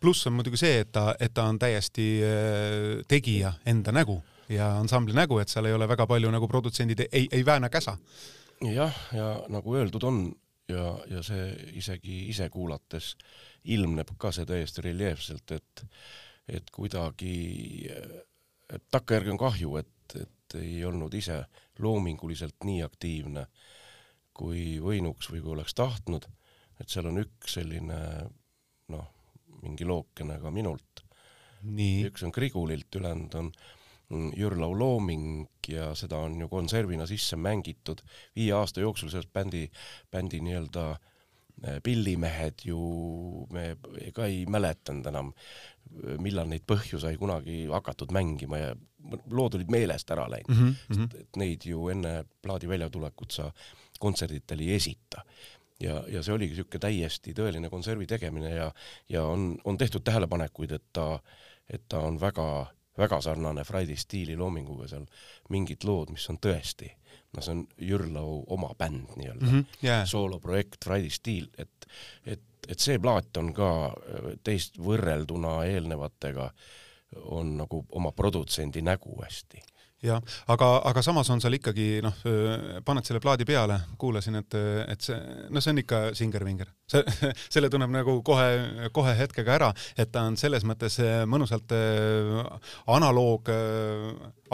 pluss 0.00 0.26
on 0.26 0.36
muidugi 0.38 0.60
see, 0.60 0.80
et 0.84 0.92
ta, 0.92 1.12
et 1.20 1.34
ta 1.34 1.48
on 1.50 1.58
täiesti 1.58 2.08
äh, 2.26 3.02
tegija 3.08 3.54
enda 3.66 3.94
nägu 3.94 4.20
ja 4.52 4.74
ansambli 4.78 5.16
nägu, 5.16 5.38
et 5.40 5.52
seal 5.52 5.68
ei 5.68 5.76
ole 5.76 5.88
väga 5.88 6.06
palju 6.06 6.30
nagu 6.32 6.48
produtsendid 6.48 7.06
ei, 7.10 7.28
ei 7.30 7.44
vääna 7.46 7.70
käsa. 7.72 7.96
jah, 8.60 8.96
ja 9.12 9.28
nagu 9.48 9.76
öeldud 9.76 10.04
on 10.04 10.24
ja, 10.68 10.98
ja 11.10 11.22
see 11.22 11.48
isegi 11.80 12.24
ise 12.32 12.48
kuulates 12.50 13.14
ilmneb 13.64 14.14
ka 14.18 14.32
see 14.32 14.46
täiesti 14.48 14.84
reljeefselt, 14.84 15.56
et, 15.56 15.84
et 16.48 16.70
kuidagi 16.72 17.36
et 18.72 18.84
takkajärgi 18.90 19.34
on 19.34 19.40
kahju, 19.40 19.76
et, 19.80 20.16
et 20.20 20.56
ei 20.60 20.84
olnud 20.84 21.14
ise 21.14 21.42
loominguliselt 21.82 22.64
nii 22.64 22.82
aktiivne, 22.86 23.46
kui 24.34 24.78
võinuks 24.82 25.30
või 25.30 25.42
kui 25.42 25.54
oleks 25.54 25.74
tahtnud, 25.78 26.26
et 26.80 26.90
seal 26.90 27.10
on 27.10 27.22
üks 27.22 27.58
selline 27.58 27.98
noh, 28.92 29.08
mingi 29.62 29.86
lookene 29.86 30.38
ka 30.42 30.52
minult. 30.54 31.04
üks 31.64 32.22
on 32.26 32.32
Grigulilt, 32.34 32.94
ülejäänud 32.94 33.34
on 33.40 33.52
Jürlau 34.36 34.74
looming 34.78 35.48
ja 35.68 35.94
seda 35.96 36.18
on 36.26 36.36
ju 36.40 36.48
konservina 36.48 37.06
sisse 37.06 37.36
mängitud. 37.36 38.02
Viie 38.36 38.52
aasta 38.52 38.80
jooksul 38.80 39.10
sellest 39.10 39.32
bändi, 39.32 39.64
bändi 40.12 40.40
nii-öelda 40.44 40.84
äh, 40.92 41.78
pillimehed 41.82 42.66
ju, 42.68 42.78
me 43.52 43.76
ka 44.14 44.26
ei 44.26 44.44
mäletanud 44.50 45.06
enam, 45.08 45.32
millal 46.18 46.48
neid 46.50 46.64
põhju 46.66 46.98
sai 47.00 47.16
kunagi 47.20 47.64
hakatud 47.70 48.12
mängima 48.14 48.58
ja 48.58 48.74
lood 49.30 49.54
olid 49.58 49.70
meelest 49.70 50.10
ära 50.10 50.26
läinud 50.30 50.56
mm, 50.56 50.70
-hmm. 50.70 51.00
sest 51.00 51.14
et 51.20 51.36
neid 51.40 51.66
ju 51.68 51.88
enne 51.92 52.24
plaadi 52.42 52.68
väljatulekut 52.68 53.32
sa 53.32 53.50
kontserditel 54.00 54.60
ei 54.60 54.74
esita. 54.74 55.24
ja, 55.80 56.04
ja 56.08 56.22
see 56.22 56.34
oligi 56.34 56.54
niisugune 56.54 56.80
täiesti 56.80 57.34
tõeline 57.34 57.70
konservi 57.70 58.06
tegemine 58.06 58.50
ja, 58.54 58.72
ja 59.08 59.24
on, 59.26 59.56
on 59.64 59.78
tehtud 59.78 60.04
tähelepanekuid, 60.06 60.70
et 60.72 60.84
ta, 60.92 61.18
et 61.68 61.82
ta 61.88 62.00
on 62.00 62.20
väga, 62.20 62.66
väga 62.98 63.20
sarnane 63.20 63.64
Friday 63.64 63.96
stiili 63.96 64.36
loominguga 64.36 64.88
seal, 64.88 65.06
mingid 65.50 65.84
lood, 65.84 66.14
mis 66.14 66.28
on 66.30 66.38
tõesti, 66.38 66.92
no 67.36 67.44
see 67.44 67.56
on 67.56 67.66
Jürlau 67.78 68.42
oma 68.56 68.72
bänd 68.78 69.14
nii-öelda 69.16 69.46
mm, 69.46 69.52
-hmm, 69.52 69.84
yeah. 69.84 70.06
sooloprojekt 70.08 70.84
Friday 70.84 71.10
stiil, 71.10 71.48
et, 71.58 71.88
et 72.26 72.42
et 72.68 72.80
see 72.80 72.96
plaat 72.98 73.36
on 73.36 73.52
ka 73.52 73.70
äh, 73.92 74.32
teist 74.42 74.78
võrrelduna 74.80 75.58
eelnevatega, 75.68 76.48
on 77.36 77.56
nagu 77.58 77.84
oma 77.92 78.12
produtsendi 78.16 78.82
nägu 78.82 79.18
hästi 79.22 79.60
jah, 80.04 80.22
aga, 80.52 80.68
aga 80.84 81.02
samas 81.02 81.30
on 81.30 81.40
seal 81.40 81.56
ikkagi 81.58 81.86
noh, 82.04 82.16
paned 82.84 83.06
selle 83.06 83.20
plaadi 83.24 83.46
peale, 83.48 83.78
kuulasin, 83.98 84.40
et, 84.40 84.56
et 84.88 85.00
see, 85.04 85.16
no 85.50 85.62
see 85.64 85.74
on 85.74 85.80
ikka 85.84 86.00
Singer-Vinger. 86.18 86.72
See, 86.90 87.02
selle 87.54 87.70
tunneb 87.72 87.92
nagu 87.94 88.18
kohe, 88.26 88.48
kohe 88.94 89.14
hetkega 89.18 89.58
ära, 89.58 89.72
et 89.96 90.12
ta 90.14 90.24
on 90.28 90.38
selles 90.40 90.66
mõttes 90.68 90.98
mõnusalt 91.30 91.72
analoog, 92.90 93.50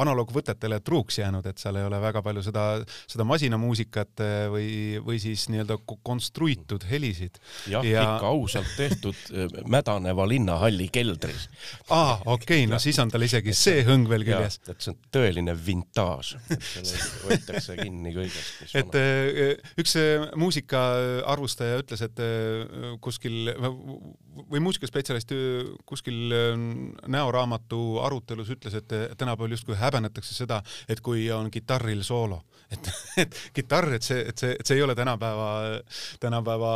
analoogvõtetele 0.01 0.81
truuks 0.85 1.21
jäänud, 1.21 1.47
et 1.51 1.61
seal 1.61 1.79
ei 1.81 1.87
ole 1.87 2.01
väga 2.03 2.23
palju 2.25 2.45
seda, 2.47 2.65
seda 3.11 3.27
masinamuusikat 3.29 4.25
või, 4.53 4.71
või 5.05 5.21
siis 5.23 5.49
nii-öelda 5.53 5.79
konstruitud 6.07 6.87
helisid. 6.91 7.41
jah 7.71 7.85
ja..., 7.87 8.05
ikka 8.07 8.31
ausalt 8.31 8.71
tehtud 8.77 9.67
mädaneva 9.71 10.27
linnahalli 10.29 10.89
keldris. 10.93 11.49
aa, 11.89 12.21
okei 12.25 12.65
okay,, 12.65 12.71
no 12.71 12.81
siis 12.83 12.99
on 13.03 13.13
tal 13.13 13.27
isegi 13.27 13.55
see 13.57 13.85
hõng 13.87 14.09
veel 14.11 14.25
küljes. 14.29 14.61
et 14.69 14.81
see 14.81 14.95
on 14.95 14.99
tõeline 15.13 15.55
vintaaž, 15.67 16.35
et 16.51 16.95
võetakse 17.27 17.77
kinni 17.81 18.15
kõigest. 18.15 18.65
et 18.75 18.87
on. 18.87 19.01
Äh, 19.01 19.73
üks 19.81 19.97
äh, 20.01 20.27
muusikaarvustaja 20.41 21.81
ütles, 21.83 22.05
et 22.07 22.20
äh, 22.21 22.93
kuskil 23.03 23.50
või 24.50 24.62
muusikaspetsialist 24.65 25.33
kuskil 25.89 26.33
näoraamatu 27.11 27.81
arutelus 28.05 28.53
ütles, 28.55 28.77
et 28.79 28.95
tänapäeval 29.19 29.57
justkui 29.57 29.77
häbenetakse 29.79 30.35
seda, 30.35 30.61
et 30.89 31.03
kui 31.05 31.27
on 31.35 31.50
kitarril 31.50 32.03
soolo, 32.07 32.41
et, 32.71 32.91
et 33.25 33.37
kitarr, 33.57 33.95
et 33.99 34.07
see, 34.07 34.23
et 34.33 34.39
see, 34.39 34.55
et 34.59 34.67
see 34.67 34.79
ei 34.79 34.87
ole 34.87 34.95
tänapäeva, 34.99 35.50
tänapäeva 36.23 36.73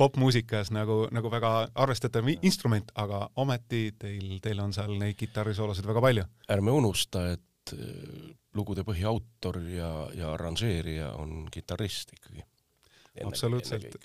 popmuusikas 0.00 0.72
nagu, 0.74 1.06
nagu 1.14 1.30
väga 1.32 1.54
arvestatav 1.74 2.28
instrument, 2.40 2.92
aga 2.94 3.26
ometi 3.36 3.88
teil, 3.98 4.36
teil 4.42 4.60
on 4.64 4.74
seal 4.76 4.96
neid 4.98 5.18
kitarrisoolosid 5.20 5.88
väga 5.88 6.04
palju. 6.04 6.28
ärme 6.52 6.74
unusta, 6.80 7.30
et 7.36 7.48
et 7.62 7.78
äh, 7.78 8.34
lugude 8.54 8.84
põhiautor 8.86 9.60
ja, 9.72 9.90
ja 10.16 10.32
arranžeerija 10.34 11.14
on 11.20 11.46
kitarrist 11.52 12.12
ikkagi. 12.16 12.44
Absoluutselt. 13.24 13.96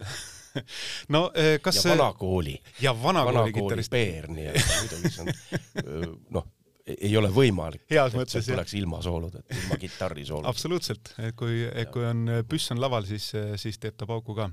no 1.13 1.27
äh, 1.37 1.55
kas 1.61 1.85
ja 1.85 1.91
vanakooli. 1.91 2.59
ja 2.81 2.93
vanakooli, 3.03 3.53
kitarrist. 3.53 3.91
peer 3.91 4.29
nii-öelda, 4.31 4.77
muidugi 4.81 5.13
see 5.15 5.25
on 5.25 5.33
äh, 5.33 6.13
noh 6.39 6.53
ei 6.87 7.11
ole 7.19 7.27
võimalik. 7.35 7.81
heas 7.91 8.13
mõttes 8.15 8.39
jah. 8.39 8.53
tuleks 8.53 8.73
ilma 8.79 9.01
sooludeta, 9.03 9.43
ilma 9.51 9.75
kitarrisooludeta. 9.81 10.51
absoluutselt, 10.53 11.09
et 11.19 11.35
kui, 11.35 11.65
kui 11.91 12.05
on 12.07 12.21
püss 12.47 12.71
on 12.71 12.79
laval, 12.79 13.03
siis, 13.09 13.25
siis 13.59 13.75
teeb 13.83 13.97
ta 13.99 14.07
pauku 14.07 14.35
ka. 14.37 14.47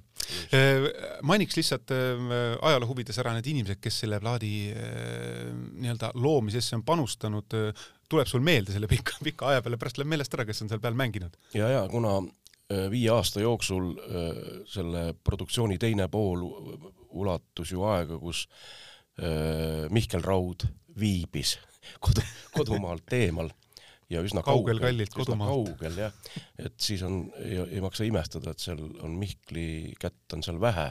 mainiks 1.23 1.55
lihtsalt 1.61 1.95
ajaloo 1.95 2.91
huvides 2.91 3.21
ära 3.23 3.37
need 3.37 3.47
inimesed, 3.53 3.79
kes 3.79 4.01
selle 4.03 4.19
plaadi 4.19 4.51
nii-öelda 4.75 6.11
loomisesse 6.19 6.75
on 6.75 6.83
panustanud 6.83 7.55
tuleb 8.11 8.29
sul 8.29 8.43
meelde 8.45 8.75
selle 8.75 8.91
pika, 8.91 9.21
pika 9.25 9.53
aja 9.53 9.63
peale, 9.63 9.79
pärast 9.81 10.01
läheb 10.01 10.11
meelest 10.17 10.35
ära, 10.35 10.47
kes 10.49 10.65
on 10.65 10.73
seal 10.73 10.83
peal 10.83 10.99
mänginud? 10.99 11.39
ja, 11.55 11.71
ja 11.71 11.85
kuna 11.91 12.19
viie 12.91 13.11
aasta 13.13 13.43
jooksul 13.45 13.91
äh, 13.93 14.39
selle 14.71 15.13
produktsiooni 15.25 15.79
teine 15.79 16.09
pool 16.09 16.47
ulatus 17.15 17.73
ju 17.73 17.85
aega, 17.89 18.19
kus 18.19 18.47
äh, 19.21 19.91
Mihkel 19.91 20.25
Raud 20.25 20.67
viibis 20.99 21.59
kodu, 22.01 22.25
kodumaalt 22.55 23.13
eemal 23.13 23.51
ja 24.11 24.23
üsna 24.25 24.45
kaugel, 24.47 24.81
kaugel, 24.81 25.05
üsna 25.05 25.37
kaugel 25.41 26.01
jah, 26.07 26.17
et 26.61 26.75
siis 26.81 27.03
on, 27.05 27.27
ei 27.43 27.81
maksa 27.85 28.07
imestada, 28.07 28.53
et 28.53 28.63
seal 28.63 28.81
on 29.03 29.17
Mihkli 29.19 29.95
kätt 30.01 30.37
on 30.37 30.43
seal 30.45 30.61
vähe. 30.61 30.91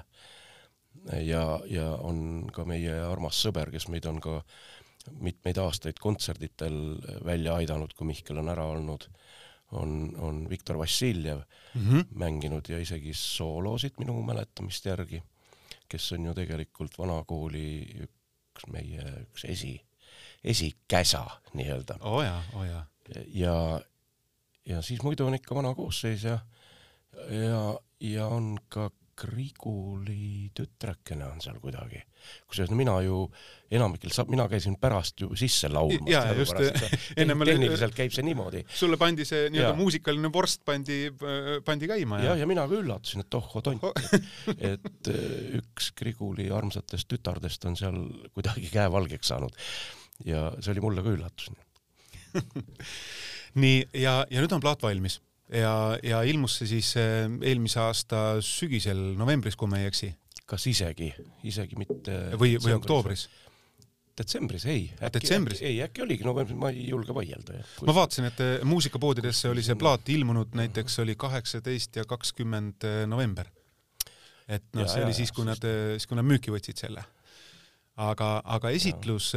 ja, 1.25 1.43
ja 1.69 1.89
on 2.01 2.49
ka 2.53 2.65
meie 2.65 2.95
armas 3.05 3.39
sõber, 3.45 3.71
kes 3.73 3.87
meid 3.89 4.05
on 4.09 4.19
ka 4.21 4.37
äh, 4.39 4.55
mitmeid 5.11 5.59
aastaid 5.59 5.99
kontserditel 6.01 6.75
välja 7.25 7.57
aidanud, 7.59 7.93
kui 7.97 8.07
Mihkel 8.07 8.39
on 8.39 8.51
ära 8.53 8.65
olnud, 8.71 9.07
on, 9.73 10.13
on 10.17 10.49
Viktor 10.49 10.77
Vassiljev 10.77 11.41
mm 11.73 11.81
-hmm. 11.81 12.05
mänginud 12.15 12.69
ja 12.69 12.79
isegi 12.79 13.13
soolosid 13.13 13.97
minu 13.97 14.21
mäletamist 14.23 14.85
järgi, 14.85 15.23
kes 15.89 16.11
on 16.11 16.25
ju 16.25 16.33
tegelikult 16.33 16.97
vanakooli 16.99 17.67
üks 18.03 18.67
meie 18.71 19.03
üks 19.21 19.45
esi, 19.45 19.81
esikäsa 20.43 21.25
nii-öelda. 21.53 21.97
oo 22.01 22.17
oh 22.17 22.23
jaa, 22.23 22.43
oo 22.53 22.59
oh 22.59 22.65
jaa. 22.65 22.85
ja, 23.27 23.81
ja 24.65 24.81
siis 24.81 25.03
muidu 25.03 25.25
on 25.25 25.35
ikka 25.35 25.55
vana 25.55 25.75
koosseis 25.75 26.23
ja, 26.23 26.39
ja, 27.29 27.79
ja 27.99 28.27
on 28.27 28.57
ka 28.69 28.91
Griguli 29.13 30.49
tütrekene 30.57 31.27
on 31.27 31.41
seal 31.43 31.59
kuidagi. 31.61 31.99
kusjuures 32.47 32.71
mina 32.73 32.95
ju 33.03 33.17
enamikel 33.73 34.13
saab, 34.15 34.29
mina 34.33 34.47
käisin 34.49 34.77
pärast 34.81 35.21
ju 35.21 35.35
sisse 35.37 35.69
laulmas. 35.69 36.09
ja, 36.09 36.23
just 36.33 36.57
ennem 37.17 37.43
tehniliselt 37.45 37.95
käib 37.97 38.13
see 38.15 38.25
niimoodi. 38.25 38.63
sulle 38.73 38.97
pandi 38.97 39.25
see 39.27 39.49
nii-öelda 39.53 39.75
muusikaline 39.77 40.31
vorst 40.33 40.63
pandi, 40.65 40.99
pandi 41.65 41.89
käima 41.91 42.21
ja. 42.23 42.31
ja, 42.31 42.37
ja 42.41 42.47
mina 42.49 42.65
ka 42.69 42.79
üllatasin, 42.79 43.25
et 43.25 43.37
oh 43.37 43.59
tont 43.63 43.83
oh., 43.85 43.93
et, 44.57 44.87
et 44.87 45.11
üks 45.59 45.91
Griguli 45.99 46.49
armsatest 46.53 47.09
tütardest 47.11 47.69
on 47.69 47.77
seal 47.79 47.99
kuidagi 48.33 48.71
käevalgeks 48.73 49.33
saanud. 49.33 49.61
ja 50.25 50.49
see 50.59 50.73
oli 50.73 50.87
mulle 50.87 51.05
ka 51.05 51.13
üllatus 51.13 51.51
nii, 53.61 53.83
ja, 53.93 54.23
ja 54.29 54.41
nüüd 54.41 54.57
on 54.57 54.63
plaat 54.63 54.81
valmis 54.81 55.19
ja, 55.51 55.99
ja 56.03 56.23
ilmus 56.27 56.59
see 56.59 56.69
siis 56.75 56.93
eh, 57.01 57.25
eelmise 57.43 57.81
aasta 57.83 58.23
sügisel, 58.43 58.99
novembris, 59.19 59.57
kui 59.59 59.71
ma 59.71 59.81
ei 59.81 59.89
eksi. 59.91 60.13
kas 60.45 60.67
isegi, 60.67 61.07
isegi 61.47 61.79
mitte 61.79 62.17
või, 62.39 62.57
või 62.61 62.75
oktoobris? 62.77 63.27
detsembris, 64.17 64.65
ei. 64.69 64.85
detsembris? 65.01 65.63
ei, 65.65 65.79
äkki 65.85 66.03
oligi 66.05 66.25
novembris, 66.27 66.57
ma 66.59 66.69
ei 66.69 66.87
julge 66.89 67.15
vaielda. 67.15 67.63
ma 67.87 67.97
vaatasin, 67.97 68.29
et 68.29 68.45
eh, 68.45 68.53
muusikapoodidesse 68.67 69.49
oli 69.49 69.65
see 69.65 69.79
plaat 69.79 70.09
ilmunud 70.13 70.55
näiteks 70.59 70.99
oli 71.03 71.17
kaheksateist 71.19 72.01
ja 72.01 72.07
kakskümmend 72.09 72.87
eh, 72.87 73.03
november. 73.09 73.49
et 74.47 74.65
noh, 74.77 74.87
see 74.87 75.03
oli 75.03 75.17
siis, 75.17 75.31
kui 75.31 75.47
nad, 75.47 75.59
siis 75.97 76.07
kui 76.07 76.19
nad 76.19 76.27
müüki 76.27 76.53
võtsid 76.53 76.85
selle 76.85 77.03
aga, 78.03 78.39
aga 78.55 78.71
esitlus, 78.73 79.31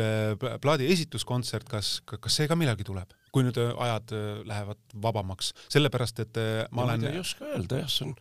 plaadi 0.62 0.88
esitluskontsert, 0.88 1.68
kas, 1.68 2.00
kas 2.08 2.38
see 2.40 2.48
ka 2.48 2.56
millalgi 2.56 2.86
tuleb? 2.88 3.12
Kui 3.36 3.44
nüüd 3.44 3.58
äh, 3.60 3.74
ajad 3.84 4.14
äh, 4.16 4.28
lähevad 4.48 4.96
vabamaks, 5.02 5.52
sellepärast 5.72 6.24
et 6.24 6.40
äh, 6.40 6.62
ma 6.72 6.86
ja 6.86 6.94
olen. 6.94 7.04
ei 7.10 7.20
oska 7.20 7.44
öelda 7.52 7.82
jah, 7.82 7.90
see 7.92 8.08
on, 8.08 8.14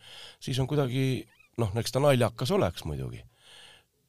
siis 0.44 0.60
on 0.60 0.68
kuidagi 0.68 1.06
noh, 1.62 1.72
eks 1.80 1.94
ta 1.94 2.02
naljakas 2.04 2.52
oleks 2.52 2.84
muidugi 2.84 3.22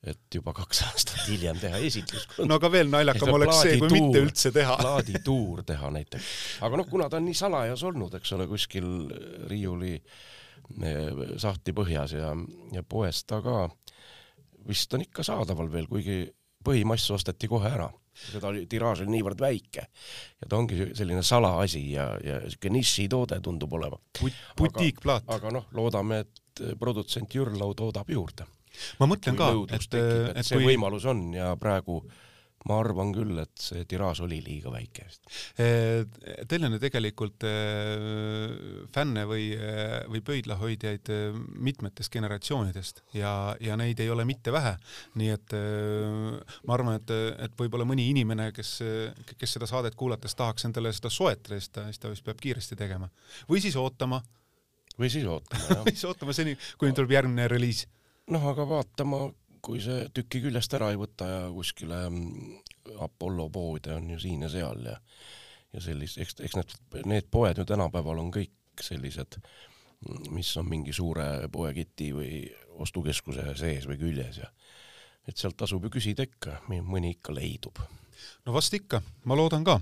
et 0.08 0.36
juba 0.36 0.54
kaks 0.56 0.82
aastat 0.88 1.30
hiljem 1.30 1.60
teha 1.62 1.80
esitlus. 1.88 2.28
no 2.44 2.60
aga 2.60 2.72
veel 2.74 2.92
naljakam 2.92 3.32
oleks 3.38 3.62
see, 3.64 3.78
kui 3.80 3.92
mitte 3.96 4.24
üldse 4.26 4.52
teha. 4.56 4.76
plaadituur 4.84 5.64
teha 5.68 5.92
näiteks. 5.96 6.32
aga 6.68 6.82
noh, 6.82 6.90
kuna 6.92 7.08
ta 7.08 7.22
on 7.22 7.30
nii 7.30 7.40
salajas 7.40 7.86
olnud, 7.88 8.20
eks 8.20 8.36
ole, 8.36 8.50
kuskil 8.52 8.90
riiuli 9.48 9.96
sahti 11.40 11.72
põhjas 11.72 12.18
ja, 12.18 12.34
ja 12.76 12.84
poes 12.84 13.22
ta 13.24 13.40
ka 13.40 13.70
vist 14.68 14.92
on 14.98 15.06
ikka 15.06 15.24
saadaval 15.24 15.70
veel, 15.72 15.88
kuigi 15.88 16.26
põhimass 16.68 17.08
osteti 17.16 17.48
kohe 17.48 17.72
ära 17.72 17.88
seda 18.18 18.52
tiraaž 18.70 19.04
oli 19.06 19.18
niivõrd 19.18 19.42
väike 19.42 19.86
ja 19.88 20.50
ta 20.50 20.60
ongi 20.60 20.90
selline 20.98 21.24
salaasi 21.26 21.84
ja, 21.92 22.10
ja 22.24 22.40
siuke 22.50 22.72
nišitoode 22.74 23.40
tundub 23.46 23.74
olema 23.78 24.00
But,. 24.20 24.38
butiikplaat. 24.58 25.28
aga, 25.28 25.40
aga 25.40 25.56
noh, 25.60 25.68
loodame, 25.78 26.24
et 26.26 26.64
produtsent 26.80 27.34
Jürlau 27.34 27.76
toodab 27.78 28.10
juurde. 28.10 28.48
ma 29.00 29.10
mõtlen 29.10 29.38
ka, 29.38 29.52
et, 29.70 29.90
et, 29.94 30.00
et 30.36 30.46
see 30.46 30.60
kui... 30.60 30.72
võimalus 30.74 31.06
on 31.10 31.30
ja 31.38 31.54
praegu 31.60 32.02
ma 32.68 32.80
arvan 32.82 33.14
küll, 33.16 33.38
et 33.40 33.62
see 33.62 33.86
tiraaž 33.88 34.24
oli 34.26 34.40
liiga 34.44 34.72
väike 34.74 35.06
vist. 35.08 35.30
Teil 35.56 36.66
on 36.68 36.76
ju 36.76 36.80
tegelikult 36.82 37.46
fänne 38.96 39.24
või, 39.30 39.46
või 40.12 40.22
pöidlahoidjaid 40.26 41.12
mitmetest 41.64 42.12
generatsioonidest 42.14 43.04
ja, 43.18 43.32
ja 43.64 43.78
neid 43.80 44.02
ei 44.04 44.12
ole 44.12 44.26
mitte 44.28 44.52
vähe. 44.56 44.76
nii 45.22 45.30
et 45.36 45.56
ma 46.68 46.76
arvan, 46.76 47.00
et, 47.00 47.14
et 47.48 47.58
võib-olla 47.60 47.88
mõni 47.88 48.10
inimene, 48.12 48.50
kes, 48.56 48.78
kes 49.38 49.58
seda 49.58 49.70
saadet 49.70 49.96
kuulates 49.96 50.36
tahaks 50.36 50.68
endale 50.68 50.92
seda 50.96 51.12
soetada, 51.14 51.60
siis 51.62 51.72
ta, 51.72 51.88
siis 51.92 52.04
ta 52.04 52.12
vist 52.12 52.26
peab 52.26 52.42
kiiresti 52.42 52.78
tegema. 52.80 53.10
või 53.50 53.64
siis 53.64 53.78
ootama. 53.80 54.22
või 54.98 55.12
siis 55.14 55.26
ootama, 55.26 55.70
jah 55.78 55.84
või 55.86 55.96
siis 55.96 56.08
ootama 56.10 56.36
seni, 56.36 56.58
kuni 56.78 56.96
tuleb 56.98 57.16
järgmine 57.16 57.48
reliis. 57.48 57.86
noh, 58.34 58.44
aga 58.52 58.68
vaatama 58.68 59.28
kui 59.62 59.82
see 59.84 60.08
tüki 60.14 60.42
küljest 60.44 60.74
ära 60.78 60.92
ei 60.94 61.00
võta 61.00 61.28
ja 61.30 61.42
kuskile 61.54 62.04
mm, 62.10 62.58
Apollo 63.04 63.50
poode 63.54 63.96
on 63.96 64.10
ju 64.14 64.20
siin 64.22 64.46
ja 64.48 64.52
seal 64.54 64.86
ja 64.86 64.98
ja 65.74 65.84
sellist, 65.84 66.20
eks, 66.24 66.38
eks 66.48 66.56
need, 66.56 66.76
need 67.06 67.28
poed 67.32 67.60
ju 67.60 67.66
tänapäeval 67.68 68.22
on 68.22 68.32
kõik 68.34 68.82
sellised, 68.82 69.40
mm, 70.08 70.30
mis 70.36 70.50
on 70.58 70.70
mingi 70.70 70.96
suure 70.96 71.50
poeketi 71.52 72.12
või 72.16 72.32
ostukeskuse 72.84 73.52
sees 73.60 73.88
või 73.90 74.00
küljes 74.02 74.42
ja 74.44 74.52
et 75.28 75.36
sealt 75.36 75.58
tasub 75.60 75.84
ju 75.84 75.92
küsida 75.92 76.24
ikka, 76.24 76.62
mõni 76.70 77.18
ikka 77.18 77.36
leidub 77.36 77.82
no 78.46 78.54
vast 78.56 78.74
ikka, 78.74 79.02
ma 79.26 79.36
loodan 79.36 79.64
ka. 79.68 79.80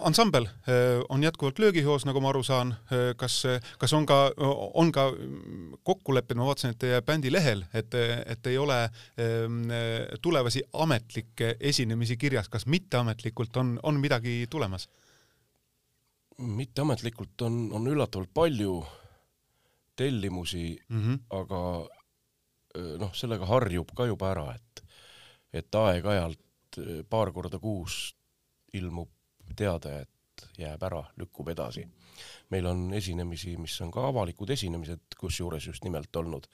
ansambel 0.00 0.48
on 1.08 1.22
jätkuvalt 1.22 1.58
löögihoos, 1.58 2.04
nagu 2.04 2.20
ma 2.20 2.28
aru 2.32 2.42
saan. 2.42 2.74
kas, 3.16 3.42
kas 3.78 3.92
on 3.92 4.06
ka, 4.06 4.32
on 4.74 4.92
ka 4.92 5.06
kokkulepped, 5.82 6.36
ma 6.36 6.48
vaatasin, 6.48 6.74
et 6.74 6.78
teie 6.78 7.00
bändi 7.02 7.32
lehel, 7.32 7.64
et, 7.74 7.94
et 8.26 8.46
ei 8.46 8.58
ole 8.58 8.78
tulevasi 10.22 10.62
ametlikke 10.72 11.56
esinemisi 11.60 12.16
kirjas, 12.16 12.48
kas 12.48 12.66
mitteametlikult 12.66 13.56
on, 13.56 13.78
on 13.82 14.00
midagi 14.00 14.46
tulemas? 14.50 14.88
mitteametlikult 16.38 17.42
on, 17.46 17.68
on 17.72 17.86
üllatavalt 17.86 18.30
palju 18.34 18.80
tellimusi 19.96 20.78
mm, 20.88 21.02
-hmm. 21.02 21.18
aga 21.30 21.60
noh, 22.98 23.12
sellega 23.14 23.46
harjub 23.46 23.92
ka 23.96 24.06
juba 24.06 24.30
ära, 24.32 24.46
et, 24.54 24.84
et 25.52 25.78
aeg-ajalt 25.78 26.40
paar 27.10 27.32
korda 27.32 27.58
kuus 27.62 28.14
ilmub 28.74 29.10
teade, 29.56 30.00
et 30.04 30.46
jääb 30.58 30.82
ära, 30.82 31.02
lükkub 31.20 31.48
edasi. 31.52 31.84
meil 32.50 32.66
on 32.66 32.92
esinemisi, 32.94 33.56
mis 33.58 33.74
on 33.82 33.90
ka 33.90 34.06
avalikud 34.08 34.50
esinemised, 34.50 35.16
kusjuures 35.18 35.66
just 35.66 35.84
nimelt 35.84 36.16
olnud, 36.16 36.46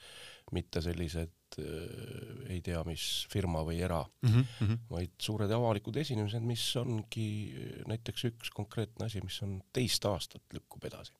mitte 0.51 0.81
sellised 0.81 1.57
äh, 1.59 2.53
ei 2.53 2.61
tea 2.65 2.81
mis 2.87 3.25
firma 3.31 3.63
või 3.65 3.81
era 3.81 4.01
mm, 4.21 4.45
-hmm. 4.59 4.77
vaid 4.89 5.13
suured 5.21 5.51
avalikud 5.51 5.97
esinemised, 5.97 6.45
mis 6.45 6.63
ongi 6.75 7.27
näiteks 7.87 8.25
üks 8.31 8.53
konkreetne 8.53 9.05
asi, 9.05 9.21
mis 9.21 9.41
on 9.41 9.59
teist 9.73 10.05
aastat 10.05 10.43
lükkub 10.53 10.85
edasi 10.85 11.13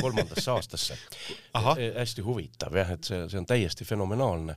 kolmandasse 0.00 0.50
aastasse. 0.50 0.98
hästi 1.98 2.22
huvitav 2.22 2.74
jah, 2.74 2.90
et 2.90 3.04
see, 3.04 3.28
see 3.28 3.38
on 3.38 3.46
täiesti 3.46 3.84
fenomenaalne 3.84 4.56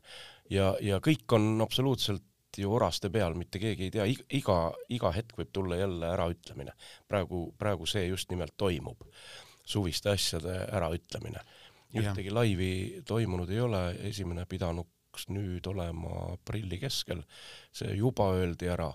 ja, 0.50 0.72
ja 0.82 1.00
kõik 1.04 1.38
on 1.38 1.62
absoluutselt 1.62 2.24
ju 2.60 2.72
oraste 2.74 3.10
peal, 3.14 3.36
mitte 3.38 3.60
keegi 3.62 3.88
ei 3.88 3.94
tea, 3.94 4.06
iga, 4.40 4.58
iga 4.94 5.12
hetk 5.16 5.38
võib 5.40 5.52
tulla 5.54 5.78
jälle 5.80 6.10
äraütlemine. 6.14 6.74
praegu, 7.08 7.54
praegu 7.58 7.86
see 7.86 8.08
just 8.08 8.32
nimelt 8.32 8.58
toimub, 8.58 9.04
suviste 9.66 10.10
asjade 10.10 10.60
äraütlemine. 10.72 11.42
ühtegi 11.98 12.32
laivi 12.32 13.02
toimunud 13.08 13.50
ei 13.50 13.60
ole, 13.64 13.84
esimene 14.10 14.46
pidanuks 14.46 15.30
nüüd 15.30 15.68
olema 15.68 16.34
aprilli 16.34 16.80
keskel, 16.80 17.24
see 17.72 17.96
juba 17.96 18.32
öeldi 18.36 18.70
ära, 18.70 18.92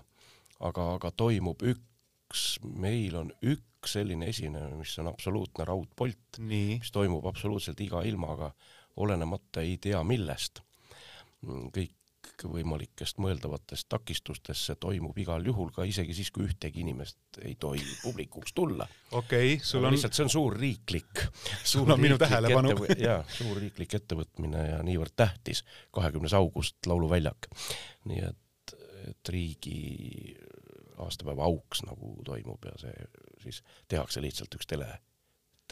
aga, 0.59 0.93
aga 0.95 1.11
toimub 1.11 1.63
üks, 1.63 2.59
meil 2.63 3.15
on 3.15 3.33
üks 3.41 3.97
selline 3.97 4.29
esinemine, 4.29 4.77
mis 4.79 4.93
on 5.01 5.09
absoluutne 5.11 5.65
raudpolt, 5.67 6.39
mis 6.39 6.91
toimub 6.91 7.25
absoluutselt 7.27 7.81
iga 7.81 8.03
ilmaga, 8.07 8.53
olenemata 8.95 9.61
ei 9.61 9.77
tea 9.81 10.03
millest. 10.03 10.61
kõik 11.43 11.91
kõikvõimalikest 12.41 13.19
mõeldavatest 13.21 13.87
takistustest, 13.91 14.67
see 14.67 14.77
toimub 14.81 15.17
igal 15.21 15.45
juhul 15.45 15.71
ka 15.75 15.85
isegi 15.87 16.15
siis, 16.17 16.31
kui 16.33 16.47
ühtegi 16.47 16.83
inimest 16.83 17.39
ei 17.43 17.55
tohi 17.59 17.83
publikuks 18.03 18.53
tulla. 18.53 18.87
okei 19.11 19.55
okay,, 19.55 19.65
sul 19.65 19.85
on 19.85 19.93
lihtsalt 19.93 20.17
see 20.17 20.25
on 20.25 20.33
suur 20.33 20.57
riiklik, 20.57 21.25
sul 21.63 21.89
on 21.89 22.01
minu 22.01 22.17
tähelepanu. 22.21 22.75
jaa, 22.97 23.21
suur 23.37 23.57
riiklik 23.61 23.97
ettevõtmine 23.99 24.67
ja 24.69 24.81
niivõrd 24.85 25.15
tähtis, 25.15 25.63
kahekümnes 25.91 26.33
august 26.37 26.89
Lauluväljak. 26.89 27.49
nii 28.09 28.25
et, 28.29 28.75
et 29.09 29.33
riigi 29.33 30.35
aastapäeva 31.03 31.45
auks 31.49 31.83
nagu 31.87 32.15
toimub 32.25 32.65
ja 32.69 32.77
see 32.81 33.09
siis 33.43 33.63
tehakse 33.91 34.21
lihtsalt 34.23 34.55
üks 34.55 34.69
tele 34.69 34.87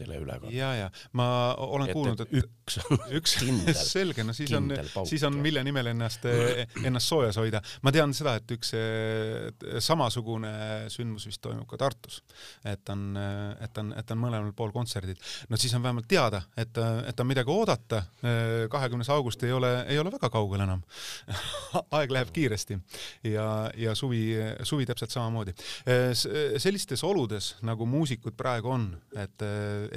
teleülekanne. 0.01 0.53
ja, 0.55 0.72
ja 0.77 0.89
ma 1.17 1.27
olen 1.62 1.89
et, 1.89 1.96
kuulnud, 1.96 2.24
et 2.25 2.34
üks, 2.41 2.79
üks 3.20 3.36
kindel, 3.41 3.77
selge, 3.96 4.25
no 4.27 4.36
siis 4.38 4.53
on, 4.58 4.70
siis 5.10 5.25
on, 5.27 5.38
mille 5.43 5.63
nimel 5.65 5.91
ennast, 5.93 6.27
ennast 6.84 7.12
soojas 7.12 7.39
hoida. 7.41 7.62
ma 7.86 7.93
tean 7.96 8.15
seda, 8.17 8.38
et 8.41 8.55
üks 8.55 8.74
samasugune 9.84 10.51
sündmus 10.93 11.27
vist 11.29 11.41
toimub 11.43 11.67
ka 11.70 11.79
Tartus, 11.81 12.22
et 12.68 12.94
on, 12.94 13.07
et 13.18 13.81
on, 13.81 13.94
et 13.98 14.16
on 14.16 14.22
mõlemal 14.22 14.53
pool 14.57 14.74
kontserdid. 14.75 15.20
no 15.50 15.59
siis 15.61 15.74
on 15.77 15.85
vähemalt 15.85 16.09
teada, 16.11 16.44
et, 16.57 16.77
et 17.07 17.20
on 17.20 17.29
midagi 17.29 17.51
oodata. 17.51 18.03
kahekümnes 18.72 19.09
august 19.14 19.44
ei 19.44 19.53
ole, 19.55 19.72
ei 19.90 20.00
ole 20.00 20.11
väga 20.14 20.29
kaugel 20.33 20.66
enam 20.66 20.83
aeg 21.98 22.14
läheb 22.14 22.31
kiiresti 22.33 22.77
ja, 23.31 23.46
ja 23.77 23.96
suvi, 23.96 24.24
suvi 24.68 24.85
täpselt 24.85 25.14
samamoodi. 25.14 25.53
sellistes 26.57 27.03
oludes, 27.07 27.55
nagu 27.68 27.85
muusikud 27.90 28.35
praegu 28.37 28.72
on, 28.75 28.87
et 29.16 29.46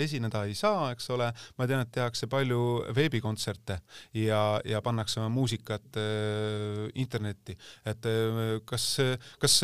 esineda 0.00 0.44
ei 0.48 0.54
saa, 0.58 0.90
eks 0.94 1.10
ole, 1.14 1.30
ma 1.58 1.68
tean, 1.70 1.84
et 1.84 1.92
tehakse 1.94 2.28
palju 2.30 2.60
veebikontserte 2.96 3.78
ja, 4.20 4.42
ja 4.64 4.82
pannakse 4.84 5.20
oma 5.20 5.30
muusikat 5.32 5.98
äh, 6.00 6.84
internetti, 7.00 7.56
et 7.86 8.10
äh, 8.10 8.60
kas, 8.68 8.92
kas 9.38 9.60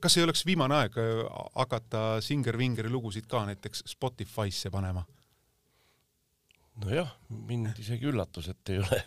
kas 0.00 0.16
ei 0.16 0.24
oleks 0.24 0.44
viimane 0.48 0.76
aeg 0.80 0.98
äh, 1.00 1.22
hakata 1.58 2.02
Singer-Vingeri 2.24 2.90
lugusid 2.92 3.28
ka 3.30 3.44
näiteks 3.48 3.84
Spotify'sse 3.94 4.72
panema? 4.72 5.04
nojah, 6.80 7.10
mind 7.28 7.76
isegi 7.82 8.08
üllatus, 8.08 8.46
et 8.48 8.70
ei 8.72 8.78
ole, 8.80 9.00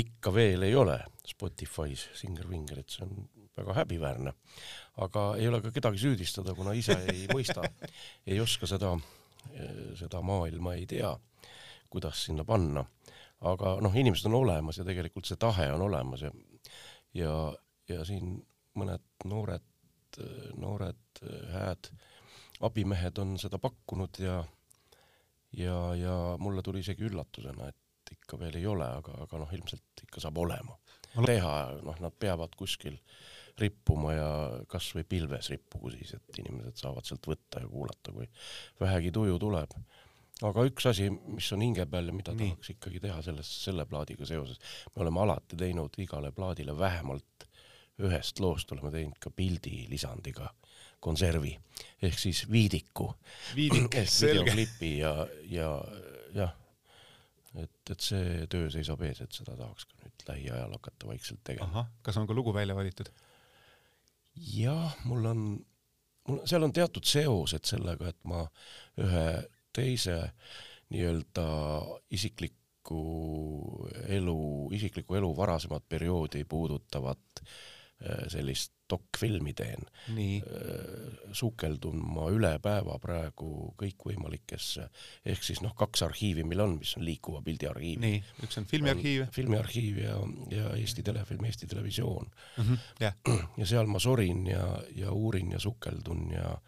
ikka 0.00 0.32
veel 0.32 0.64
ei 0.64 0.76
ole 0.78 0.96
Spotify's 1.28 2.06
Singer-Vingerit, 2.16 2.94
see 2.94 3.04
on 3.04 3.26
väga 3.58 3.74
häbiväärne. 3.80 4.32
aga 5.04 5.24
ei 5.36 5.48
ole 5.50 5.60
ka 5.60 5.72
kedagi 5.74 6.00
süüdistada, 6.00 6.54
kuna 6.54 6.72
ise 6.72 6.96
ei 7.12 7.26
mõista, 7.28 7.66
ei 8.26 8.40
oska 8.40 8.66
seda 8.70 8.94
seda 9.98 10.22
maailma 10.22 10.74
ei 10.74 10.86
tea, 10.86 11.12
kuidas 11.90 12.24
sinna 12.26 12.44
panna. 12.44 12.84
aga 13.44 13.76
noh, 13.84 13.92
inimesed 13.96 14.26
on 14.30 14.38
olemas 14.38 14.78
ja 14.78 14.84
tegelikult 14.86 15.28
see 15.28 15.36
tahe 15.36 15.66
on 15.74 15.82
olemas 15.84 16.22
ja, 16.24 16.30
ja, 17.14 17.32
ja 17.88 18.04
siin 18.08 18.38
mõned 18.78 19.04
noored, 19.28 20.20
noored 20.56 21.20
hääd 21.52 21.90
abimehed 22.64 23.18
on 23.20 23.34
seda 23.38 23.58
pakkunud 23.60 24.20
ja, 24.22 24.38
ja, 25.52 25.76
ja 25.98 26.14
mulle 26.40 26.62
tuli 26.62 26.80
isegi 26.80 27.04
üllatusena, 27.10 27.68
et 27.68 28.14
ikka 28.16 28.38
veel 28.40 28.56
ei 28.62 28.66
ole, 28.70 28.88
aga, 29.02 29.18
aga 29.26 29.42
noh, 29.42 29.52
ilmselt 29.52 30.06
ikka 30.06 30.22
saab 30.24 30.38
olema. 30.40 30.78
teha, 31.26 31.54
noh, 31.84 32.00
nad 32.00 32.16
peavad 32.18 32.56
kuskil 32.56 32.96
äh, 32.96 33.33
rippuma 33.60 34.14
ja 34.14 34.30
kasvõi 34.70 35.04
pilves 35.08 35.50
rippugu 35.52 35.92
siis, 35.94 36.14
et 36.16 36.40
inimesed 36.42 36.80
saavad 36.80 37.06
sealt 37.06 37.28
võtta 37.30 37.62
ja 37.62 37.70
kuulata, 37.70 38.14
kui 38.14 38.26
vähegi 38.80 39.12
tuju 39.14 39.38
tuleb. 39.38 39.76
aga 40.42 40.64
üks 40.66 40.88
asi, 40.90 41.10
mis 41.10 41.52
on 41.54 41.62
hinge 41.62 41.86
peal 41.86 42.10
ja 42.10 42.16
mida 42.16 42.34
Nii. 42.34 42.50
tahaks 42.50 42.74
ikkagi 42.74 43.00
teha 43.04 43.22
selles, 43.22 43.50
selle 43.64 43.86
plaadiga 43.86 44.26
seoses, 44.26 44.58
me 44.96 45.04
oleme 45.06 45.22
alati 45.22 45.56
teinud 45.56 45.98
igale 46.02 46.32
plaadile 46.32 46.78
vähemalt 46.78 47.48
ühest 48.02 48.40
loost 48.42 48.72
oleme 48.74 48.90
teinud 48.90 49.18
ka 49.22 49.30
pildi 49.30 49.84
lisandiga 49.90 50.48
konservi 51.04 51.52
ehk 52.02 52.18
siis 52.18 52.44
viidiku. 52.50 53.12
viidik, 53.54 53.98
selge. 54.18 54.50
klipi 54.50 54.98
ja, 54.98 55.12
ja 55.50 55.68
jah, 56.34 56.54
et, 57.54 57.76
et 57.90 58.00
see 58.00 58.48
töö 58.50 58.70
seisab 58.72 59.04
ees, 59.06 59.20
et 59.24 59.36
seda 59.36 59.56
tahaks 59.58 59.86
ka 59.90 60.00
nüüd 60.02 60.26
lähiajal 60.30 60.74
hakata 60.78 61.12
vaikselt 61.12 61.44
tegema. 61.46 61.86
kas 62.02 62.18
on 62.18 62.26
ka 62.26 62.36
lugu 62.36 62.54
välja 62.56 62.76
valitud? 62.76 63.12
Jah, 64.34 64.96
mul 65.04 65.26
on, 65.30 65.42
mul, 66.28 66.42
seal 66.48 66.66
on 66.66 66.74
teatud 66.74 67.06
seosed 67.06 67.66
sellega, 67.68 68.10
et 68.10 68.20
ma 68.28 68.44
ühe 69.02 69.26
teise 69.74 70.18
nii-öelda 70.94 71.46
isikliku 72.14 73.00
elu, 74.18 74.38
isikliku 74.76 75.18
elu 75.18 75.32
varasemat 75.36 75.86
perioodi 75.88 76.44
puudutavat 76.44 77.42
äh, 77.42 78.26
sellist 78.28 78.73
dokfilmi 78.90 79.54
teen. 79.56 79.86
Äh, 80.10 81.32
sukeldun 81.32 82.00
ma 82.14 82.28
üle 82.32 82.52
päeva 82.62 82.98
praegu 83.02 83.72
kõikvõimalikesse, 83.80 84.88
ehk 85.32 85.46
siis 85.46 85.62
noh, 85.64 85.74
kaks 85.78 86.04
arhiivi 86.06 86.44
meil 86.46 86.64
on, 86.66 86.76
mis 86.82 86.94
on 86.98 87.06
liikuva 87.06 87.42
pildi 87.44 87.68
arhiiv. 87.70 88.00
nii, 88.04 88.20
üks 88.44 88.60
on 88.60 88.68
filmiarhiiv. 88.70 89.26
filmiarhiiv 89.34 90.00
ja, 90.04 90.18
ja 90.52 90.70
Eesti 90.76 91.02
Telefilm, 91.06 91.44
Eesti 91.48 91.66
Televisioon 91.70 92.28
mm. 92.28 92.64
-hmm, 92.64 92.78
yeah. 93.00 93.42
ja 93.56 93.66
seal 93.66 93.90
ma 93.90 93.98
sorin 93.98 94.46
ja, 94.46 94.66
ja 94.96 95.12
uurin 95.12 95.52
ja 95.52 95.60
sukeldun 95.60 96.30
ja 96.32 96.58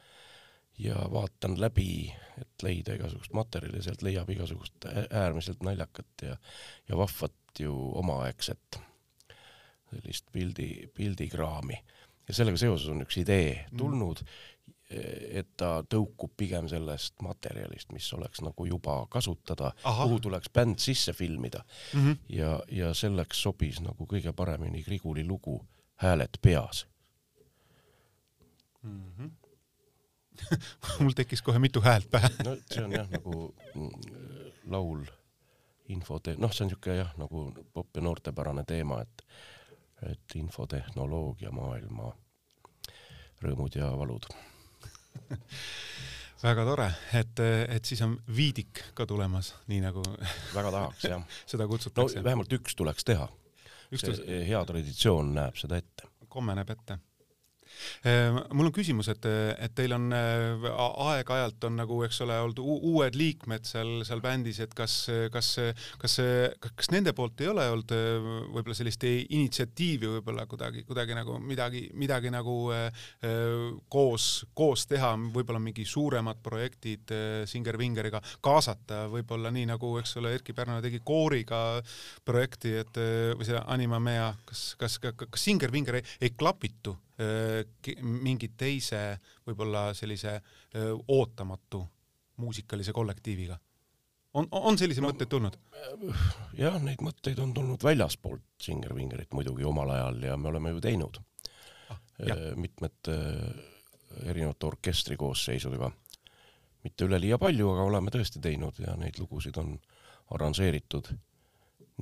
ja 0.78 0.96
vaatan 1.12 1.54
läbi, 1.60 2.12
et 2.40 2.62
leida 2.62 2.92
igasugust 2.98 3.32
materjali, 3.32 3.80
sealt 3.82 4.02
leiab 4.04 4.28
igasugust 4.30 4.84
äärmiselt 5.10 5.62
naljakat 5.64 6.22
ja, 6.22 6.36
ja 6.88 6.96
vahvat 6.96 7.60
ju 7.60 7.72
omaaegset 7.96 8.80
sellist 9.90 10.26
pildi, 10.32 10.90
pildikraami 10.94 11.78
ja 12.28 12.34
sellega 12.34 12.60
seoses 12.60 12.88
on 12.92 13.02
üks 13.04 13.18
idee 13.22 13.52
mm. 13.54 13.78
tulnud, 13.78 14.22
et 14.86 15.48
ta 15.58 15.80
tõukub 15.82 16.36
pigem 16.38 16.68
sellest 16.70 17.16
materjalist, 17.26 17.90
mis 17.94 18.06
oleks 18.14 18.42
nagu 18.46 18.66
juba 18.68 19.00
kasutada, 19.10 19.72
kuhu 19.82 20.20
tuleks 20.22 20.52
bänd 20.54 20.78
sisse 20.78 21.12
filmida 21.12 21.64
mm. 21.64 22.04
-hmm. 22.04 22.18
ja, 22.28 22.60
ja 22.70 22.92
selleks 22.94 23.42
sobis 23.42 23.80
nagu 23.82 24.06
kõige 24.06 24.32
paremini 24.32 24.82
Griguli 24.82 25.24
lugu 25.26 25.64
Hääled 25.96 26.38
peas 26.42 26.86
mm. 28.82 29.12
-hmm. 29.18 29.30
mul 31.00 31.12
tekkis 31.12 31.42
kohe 31.42 31.58
mitu 31.58 31.80
häält 31.80 32.10
pähe 32.10 32.28
no 32.44 32.56
see 32.72 32.84
on 32.84 32.92
jah 32.92 33.08
nagu 33.10 33.54
mm, 33.74 33.90
laul 34.66 35.06
infotee-, 35.88 36.36
noh, 36.38 36.52
see 36.52 36.64
on 36.64 36.70
niisugune 36.70 36.96
jah, 36.98 37.12
nagu 37.20 37.46
popp- 37.74 37.96
ja 37.96 38.02
noortepärane 38.02 38.64
teema, 38.66 39.00
et 39.02 39.24
et 40.04 40.36
infotehnoloogia 40.36 41.52
maailma 41.54 42.12
rõõmud 43.42 43.78
ja 43.78 43.88
valud 43.96 44.28
väga 46.42 46.66
tore, 46.68 46.90
et, 47.16 47.40
et 47.72 47.84
siis 47.88 48.02
on 48.04 48.16
viidik 48.36 48.82
ka 48.94 49.06
tulemas, 49.08 49.54
nii 49.70 49.80
nagu 49.86 50.04
väga 50.54 50.70
tahaks 50.70 51.08
jah 51.08 51.24
seda 51.52 51.68
kutsutakse 51.70 52.20
no,. 52.20 52.24
vähemalt 52.28 52.52
üks 52.58 52.76
tuleks 52.76 53.04
teha. 53.08 53.28
see 53.96 54.44
hea 54.48 54.64
traditsioon 54.68 55.34
näeb 55.34 55.56
seda 55.60 55.80
ette. 55.80 56.08
komme 56.28 56.54
näeb 56.58 56.70
ette 56.76 56.98
mul 58.52 58.68
on 58.68 58.74
küsimus, 58.74 59.08
et, 59.12 59.26
et 59.62 59.74
teil 59.76 59.94
on 59.96 60.08
äh, 60.14 60.66
aeg-ajalt 61.06 61.66
on 61.68 61.78
nagu, 61.80 61.98
eks 62.06 62.20
ole, 62.24 62.36
olnud 62.46 62.60
uued 62.62 63.16
liikmed 63.18 63.66
seal, 63.68 64.00
seal 64.06 64.22
bändis, 64.24 64.60
et 64.64 64.74
kas, 64.76 64.94
kas, 65.32 65.52
kas, 66.00 66.16
kas 66.66 66.90
nende 66.94 67.14
poolt 67.16 67.40
ei 67.44 67.50
ole 67.52 67.66
olnud 67.72 67.94
äh, 67.96 68.28
võib-olla 68.54 68.76
sellist 68.78 69.06
initsiatiivi 69.06 70.10
võib-olla 70.16 70.46
kuidagi, 70.50 70.84
kuidagi 70.88 71.16
nagu 71.18 71.38
midagi, 71.42 71.86
midagi 71.98 72.32
nagu 72.34 72.56
äh, 72.74 73.06
koos, 73.92 74.46
koos 74.56 74.86
teha, 74.90 75.14
võib-olla 75.34 75.62
mingi 75.62 75.86
suuremad 75.86 76.42
projektid 76.44 77.12
Singer 77.48 77.78
Vingeriga 77.80 78.20
kaasata, 78.44 79.06
võib-olla 79.12 79.52
nii 79.54 79.70
nagu, 79.72 79.96
eks 80.00 80.16
ole, 80.20 80.34
Erkki 80.36 80.54
Pärna 80.56 80.80
tegi 80.84 81.00
kooriga 81.04 81.80
projekti, 82.26 82.76
et 82.82 83.00
või 83.36 83.46
see 83.48 83.58
Anima 83.66 84.00
Mea, 84.02 84.30
kas, 84.48 84.68
kas, 84.80 84.98
kas 85.02 85.42
Singer 85.42 85.72
Vinger 85.72 86.00
ei, 86.00 86.06
ei 86.20 86.32
klapitu 86.36 86.96
mingi 87.16 88.50
teise 88.60 88.98
võib-olla 89.46 89.86
sellise 89.96 90.34
ootamatu 91.08 91.80
muusikalise 92.36 92.92
kollektiiviga. 92.92 93.58
on, 94.34 94.48
on 94.50 94.78
selliseid 94.78 95.04
no, 95.04 95.12
mõtteid 95.12 95.30
tulnud? 95.32 95.56
jah, 96.58 96.76
neid 96.82 97.00
mõtteid 97.04 97.40
on 97.40 97.54
tulnud 97.56 97.84
väljaspoolt 97.84 98.44
Singer 98.60 98.94
Vingerit 98.94 99.32
muidugi 99.32 99.64
omal 99.64 99.94
ajal 99.96 100.20
ja 100.28 100.36
me 100.36 100.50
oleme 100.52 100.74
ju 100.74 100.82
teinud 100.84 101.16
ah, 101.88 102.02
mitmete 102.56 103.16
erinevate 104.24 104.66
orkestrikoosseisudega. 104.66 105.90
mitte 106.84 107.04
üleliia 107.04 107.38
palju, 107.38 107.70
aga 107.72 107.88
oleme 107.88 108.12
tõesti 108.14 108.40
teinud 108.42 108.78
ja 108.78 108.96
neid 108.96 109.18
lugusid 109.18 109.56
on 109.62 109.74
arranžeeritud 110.36 111.10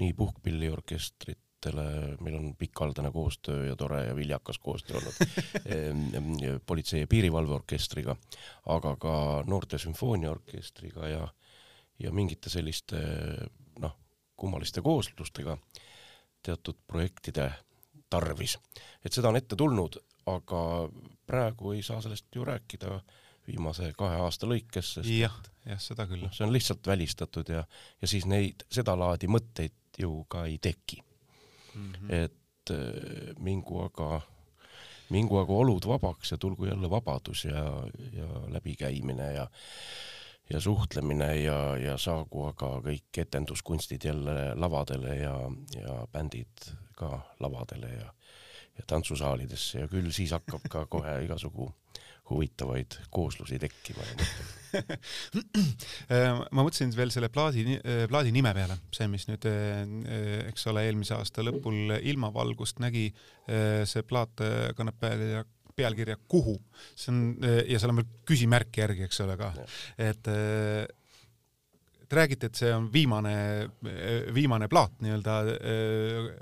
nii 0.00 0.12
puhkpilliorkestrit 0.18 1.43
ettevõtetele, 1.64 2.16
meil 2.20 2.36
on 2.36 2.54
pikaldane 2.56 3.10
koostöö 3.12 3.66
ja 3.68 3.76
tore 3.76 4.04
ja 4.06 4.16
viljakas 4.16 4.58
koostöö 4.58 4.98
olnud 4.98 5.14
ehm, 5.74 6.56
politsei- 6.66 7.00
ja 7.00 7.06
piirivalveorkestriga, 7.06 8.16
aga 8.66 8.96
ka 8.96 9.44
noorte 9.46 9.78
sümfooniaorkestriga 9.78 11.08
ja, 11.08 11.28
ja 11.98 12.12
mingite 12.12 12.50
selliste 12.50 13.00
noh, 13.80 13.96
kummaliste 14.36 14.82
kooslustega 14.82 15.58
teatud 16.42 16.76
projektide 16.86 17.52
tarvis. 18.10 18.58
et 19.04 19.12
seda 19.12 19.28
on 19.28 19.36
ette 19.36 19.56
tulnud, 19.56 19.96
aga 20.26 20.88
praegu 21.26 21.72
ei 21.72 21.82
saa 21.82 22.00
sellest 22.00 22.26
ju 22.34 22.44
rääkida 22.44 23.00
viimase 23.46 23.92
kahe 23.96 24.16
aasta 24.16 24.46
lõikes, 24.46 24.94
sest 24.98 25.08
jah, 25.08 25.34
jah, 25.66 25.80
seda 25.80 26.06
küll. 26.06 26.22
noh, 26.24 26.32
see 26.32 26.46
on 26.46 26.52
lihtsalt 26.52 26.86
välistatud 26.86 27.48
ja, 27.48 27.64
ja 28.00 28.08
siis 28.08 28.26
neid 28.26 28.64
sedalaadi 28.72 29.28
mõtteid 29.28 29.98
ju 29.98 30.24
ka 30.28 30.46
ei 30.48 30.58
teki 30.58 31.02
mm, 31.74 31.92
-hmm. 31.92 32.14
et 32.14 32.70
äh, 32.70 33.34
mingu 33.38 33.80
aga, 33.84 34.20
mingu 35.10 35.38
aga 35.38 35.52
olud 35.52 35.86
vabaks 35.86 36.32
ja 36.32 36.38
tulgu 36.38 36.66
jälle 36.66 36.90
vabadus 36.90 37.44
ja, 37.44 37.64
ja 38.12 38.28
läbikäimine 38.48 39.32
ja 39.32 39.48
ja 40.50 40.60
suhtlemine 40.60 41.36
ja, 41.40 41.76
ja 41.76 41.98
saagu 41.98 42.44
aga 42.46 42.66
kõik 42.84 43.18
etenduskunstid 43.18 44.04
jälle 44.04 44.54
lavadele 44.54 45.16
ja, 45.16 45.36
ja 45.80 46.06
bändid 46.12 46.68
ka 46.96 47.20
lavadele 47.40 47.88
ja, 47.94 48.10
ja 48.78 48.84
tantsusaalidesse 48.86 49.80
ja 49.80 49.88
küll 49.88 50.10
siis 50.12 50.34
hakkab 50.36 50.68
ka 50.68 50.86
kohe 50.86 51.16
igasugu 51.24 51.70
huvitavaid 52.30 52.98
kooslusi 53.12 53.58
tekkima 53.60 54.06
ma 56.54 56.64
mõtlesin 56.64 56.94
veel 56.96 57.12
selle 57.14 57.28
plaadi, 57.32 57.76
plaadi 58.10 58.32
nime 58.34 58.50
peale, 58.56 58.78
see, 58.94 59.06
mis 59.12 59.28
nüüd, 59.28 59.44
eks 60.48 60.66
ole, 60.72 60.86
eelmise 60.88 61.14
aasta 61.14 61.44
lõpul 61.46 61.94
ilmavalgust 62.00 62.82
nägi, 62.82 63.06
see 63.46 64.02
plaat 64.08 64.42
kannab 64.78 64.98
pealkirja 65.02 65.44
pealkirja 65.74 66.14
Kuhu, 66.30 66.54
see 66.94 67.10
on 67.10 67.22
ja 67.66 67.78
seal 67.82 67.90
on 67.90 67.98
veel 67.98 68.10
küsimärk 68.30 68.76
järgi, 68.78 69.08
eks 69.08 69.18
ole 69.24 69.34
ka, 69.40 69.50
et 69.98 70.30
Te 72.08 72.18
räägite, 72.18 72.50
et 72.50 72.58
see 72.58 72.70
on 72.74 72.86
viimane, 72.92 73.34
viimane 74.34 74.68
plaat 74.70 74.98
nii-öelda, 75.04 75.34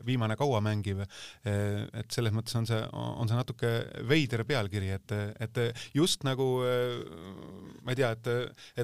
viimane 0.07 0.37
kauamängiv. 0.38 1.03
et 1.44 2.12
selles 2.12 2.33
mõttes 2.35 2.57
on 2.59 2.66
see, 2.66 2.81
on 2.92 3.29
see 3.29 3.38
natuke 3.38 3.70
veider 4.09 4.44
pealkiri, 4.48 4.90
et, 4.96 5.14
et 5.46 5.61
just 5.94 6.25
nagu 6.27 6.46
ma 7.83 7.94
ei 7.94 7.98
tea, 7.98 8.11
et, 8.16 8.31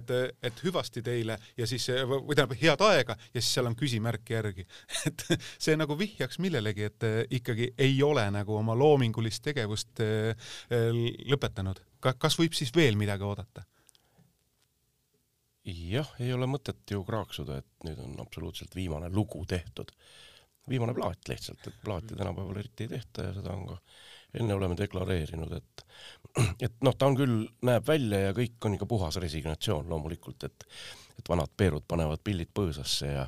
et, 0.00 0.12
et 0.50 0.62
hüvasti 0.66 1.02
teile 1.04 1.38
ja 1.58 1.68
siis 1.68 1.88
või 2.08 2.34
tähendab 2.34 2.56
head 2.60 2.84
aega 2.88 3.18
ja 3.32 3.40
siis 3.40 3.52
seal 3.58 3.70
on 3.70 3.78
küsimärk 3.78 4.34
järgi. 4.34 4.66
et 5.08 5.26
see 5.58 5.76
nagu 5.78 5.98
vihjaks 5.98 6.40
millelegi, 6.42 6.88
et 6.90 7.08
ikkagi 7.40 7.72
ei 7.78 7.98
ole 8.02 8.28
nagu 8.34 8.58
oma 8.58 8.76
loomingulist 8.78 9.44
tegevust 9.44 10.02
lõpetanud. 11.28 11.82
kas 12.00 12.38
võib 12.38 12.54
siis 12.56 12.74
veel 12.74 12.96
midagi 12.96 13.26
oodata? 13.26 13.67
Jah, 15.68 16.10
ei 16.20 16.32
ole 16.32 16.48
mõtet 16.50 16.82
ju 16.90 17.02
kraaksuda, 17.06 17.58
et 17.60 17.86
nüüd 17.86 18.00
on 18.04 18.16
absoluutselt 18.22 18.74
viimane 18.76 19.10
lugu 19.12 19.44
tehtud. 19.46 19.92
viimane 20.68 20.92
plaat 20.94 21.28
lihtsalt, 21.28 21.66
et 21.66 21.76
plaati 21.84 22.16
tänapäeval 22.16 22.58
eriti 22.60 22.84
ei 22.84 22.88
tehta 22.88 23.22
ja 23.22 23.34
seda 23.34 23.54
on 23.56 23.66
ka 23.70 23.76
enne 24.34 24.54
oleme 24.54 24.76
deklareerinud, 24.76 25.52
et 25.56 25.84
et 26.66 26.74
noh, 26.84 26.96
ta 26.96 27.08
on 27.08 27.16
küll, 27.16 27.46
näeb 27.64 27.86
välja 27.88 28.20
ja 28.26 28.34
kõik 28.36 28.66
on 28.68 28.76
ikka 28.76 28.86
puhas 28.86 29.16
resignatsioon 29.16 29.88
loomulikult, 29.88 30.44
et 30.44 30.68
et 31.18 31.28
vanad 31.28 31.50
Peerud 31.56 31.82
panevad 31.88 32.20
pillid 32.24 32.50
põõsasse 32.54 33.08
ja 33.10 33.24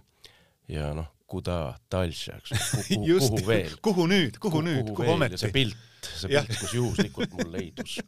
ja 0.70 0.92
noh, 0.94 1.08
kuda 1.30 1.60
talša, 1.92 2.40
eks 2.40 2.54
kuhu, 2.74 3.00
kuhu 3.06 3.42
veel. 3.46 3.78
kuhu 3.84 4.06
nüüd, 4.10 4.40
kuhu 4.42 4.62
nüüd, 4.66 4.92
kuhu 4.96 5.14
ometi? 5.14 5.40
see 5.40 5.54
pilt, 5.54 6.10
see 6.10 6.32
pilt, 6.32 6.54
kus 6.58 6.76
juhuslikult 6.78 7.36
mul 7.38 7.52
leidus 7.54 8.00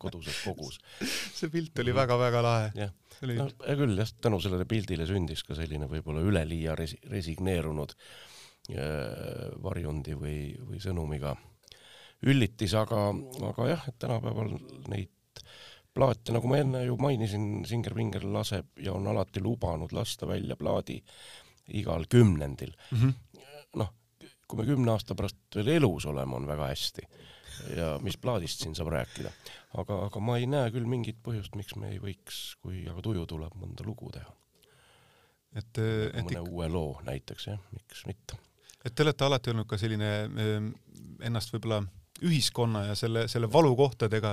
koduses 0.00 0.40
kogus. 0.44 0.80
see 1.00 1.50
pilt 1.52 1.78
oli 1.82 1.94
väga-väga 1.96 2.42
lahe. 2.44 2.88
no 3.20 3.46
hea 3.66 3.76
küll 3.78 4.00
jah, 4.00 4.12
tänu 4.24 4.40
sellele 4.42 4.66
pildile 4.68 5.06
sündis 5.08 5.44
ka 5.46 5.56
selline 5.58 5.88
võib-olla 5.90 6.24
üleliia 6.24 6.76
resi-, 6.78 7.00
resigneerunud 7.10 7.94
äh, 8.72 9.50
varjundi 9.62 10.16
või, 10.16 10.38
või 10.66 10.82
sõnumiga 10.82 11.34
üllitis, 12.28 12.74
aga, 12.76 13.08
aga 13.48 13.68
jah, 13.70 13.84
et 13.88 13.96
tänapäeval 14.00 14.54
neid 14.92 15.44
plaate, 15.96 16.34
nagu 16.36 16.48
ma 16.50 16.60
enne 16.60 16.82
ju 16.84 16.96
mainisin, 17.00 17.64
Singer 17.66 17.96
Vinger 17.96 18.24
laseb 18.28 18.68
ja 18.84 18.92
on 18.94 19.08
alati 19.10 19.42
lubanud 19.42 19.92
lasta 19.96 20.28
välja 20.28 20.56
plaadi 20.60 21.00
igal 21.78 22.06
kümnendil 22.10 22.72
mm. 22.90 22.98
-hmm. 22.98 23.42
noh, 23.82 23.92
kui 24.46 24.60
me 24.60 24.66
kümne 24.68 24.92
aasta 24.94 25.14
pärast 25.14 25.38
veel 25.54 25.76
elus 25.76 26.06
oleme, 26.10 26.36
on 26.36 26.46
väga 26.46 26.70
hästi 26.72 27.06
ja 27.76 27.98
mis 28.02 28.16
plaadist 28.18 28.62
siin 28.62 28.74
saab 28.74 28.92
rääkida. 28.94 29.30
aga, 29.78 30.04
aga 30.06 30.20
ma 30.20 30.36
ei 30.38 30.46
näe 30.50 30.70
küll 30.74 30.88
mingit 30.88 31.20
põhjust, 31.24 31.56
miks 31.58 31.76
me 31.76 31.92
ei 31.94 31.98
võiks, 32.02 32.40
kui 32.62 32.84
aga 32.90 33.02
tuju 33.04 33.26
tuleb, 33.28 33.56
mõnda 33.60 33.86
lugu 33.86 34.10
teha. 34.14 34.32
et, 35.54 35.78
et 35.78 36.24
mõne 36.24 36.44
uue 36.48 36.68
loo 36.68 37.00
näiteks 37.06 37.46
jah, 37.46 37.60
miks 37.76 38.04
mitte. 38.06 38.38
et 38.84 38.94
te 38.94 39.04
olete 39.06 39.24
alati 39.24 39.54
olnud 39.54 39.68
ka 39.70 39.78
selline 39.78 40.12
ehm, 40.24 40.70
ennast 41.26 41.52
võib-olla 41.54 41.82
ühiskonna 42.26 42.84
ja 42.90 42.96
selle, 42.98 43.26
selle 43.30 43.48
valukohtadega 43.52 44.32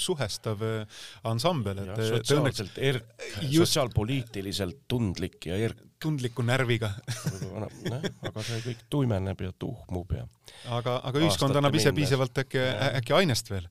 suhestav 0.00 0.62
äh, 0.66 1.02
ansambel, 1.30 1.84
et 1.84 2.04
sotsiaalselt 2.10 2.78
erk, 2.78 3.10
sotsiaalpoliitiliselt 3.48 4.84
tundlik 4.88 5.50
ja 5.50 5.58
erk. 5.68 5.82
tundliku 6.04 6.44
närviga 6.44 6.90
aga 7.56 8.42
see 8.44 8.60
kõik 8.66 8.82
tuimeneb 8.92 9.40
ja 9.46 9.54
tuhmub 9.58 10.10
ja 10.12 10.26
aga, 10.74 10.98
aga 11.00 11.22
ühiskond 11.22 11.56
annab 11.56 11.76
ise 11.78 11.94
piisavalt 11.96 12.44
äkki, 12.44 12.60
äkki 13.00 13.16
ainest 13.16 13.50
veel? 13.52 13.70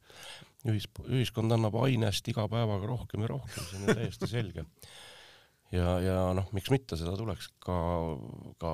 ühis, 0.70 0.88
ühiskond 1.10 1.52
annab 1.54 1.76
ainest 1.84 2.28
iga 2.32 2.46
päevaga 2.52 2.88
rohkem 2.88 3.26
ja 3.26 3.34
rohkem, 3.34 3.68
see 3.68 3.82
on 3.82 4.00
täiesti 4.00 4.30
selge. 4.32 4.66
ja, 5.76 5.98
ja 6.04 6.18
noh, 6.38 6.48
miks 6.56 6.72
mitte, 6.74 6.98
seda 7.00 7.16
tuleks 7.20 7.52
ka, 7.64 7.78
ka 8.62 8.74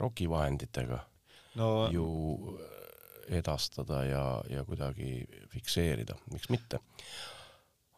rokivahenditega 0.00 1.02
no, 1.60 1.70
ju 1.92 2.08
edastada 3.28 4.04
ja, 4.06 4.24
ja 4.50 4.64
kuidagi 4.64 5.26
fikseerida, 5.52 6.16
miks 6.32 6.48
mitte. 6.52 6.80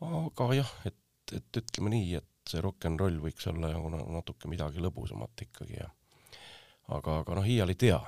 aga 0.01 0.51
jah, 0.57 0.73
et, 0.88 0.97
et 1.37 1.61
ütleme 1.62 1.93
nii, 1.95 2.14
et 2.19 2.51
see 2.51 2.62
rock 2.64 2.87
n 2.88 2.99
roll 2.99 3.21
võiks 3.23 3.47
olla 3.51 3.71
nagu 3.73 3.90
natuke 3.93 4.49
midagi 4.51 4.83
lõbusamat 4.83 5.45
ikkagi 5.47 5.79
ja 5.79 5.88
aga, 6.97 7.21
aga 7.23 7.37
noh, 7.38 7.47
iial 7.47 7.73
ei 7.73 7.79
tea. 7.79 8.01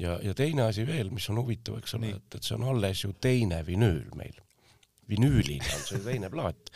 ja, 0.00 0.18
ja 0.22 0.34
teine 0.34 0.68
asi 0.68 0.86
veel, 0.86 1.10
mis 1.14 1.28
on 1.30 1.40
huvitav, 1.42 1.78
eks 1.78 1.94
ole, 1.98 2.14
et, 2.16 2.38
et 2.38 2.44
see 2.44 2.56
on 2.58 2.68
alles 2.72 3.04
ju 3.04 3.12
teine 3.20 3.60
vinüül 3.66 4.10
meil. 4.18 4.40
vinüülina 5.08 5.70
on 5.76 5.86
see 5.86 6.02
teine 6.04 6.30
plaat, 6.30 6.72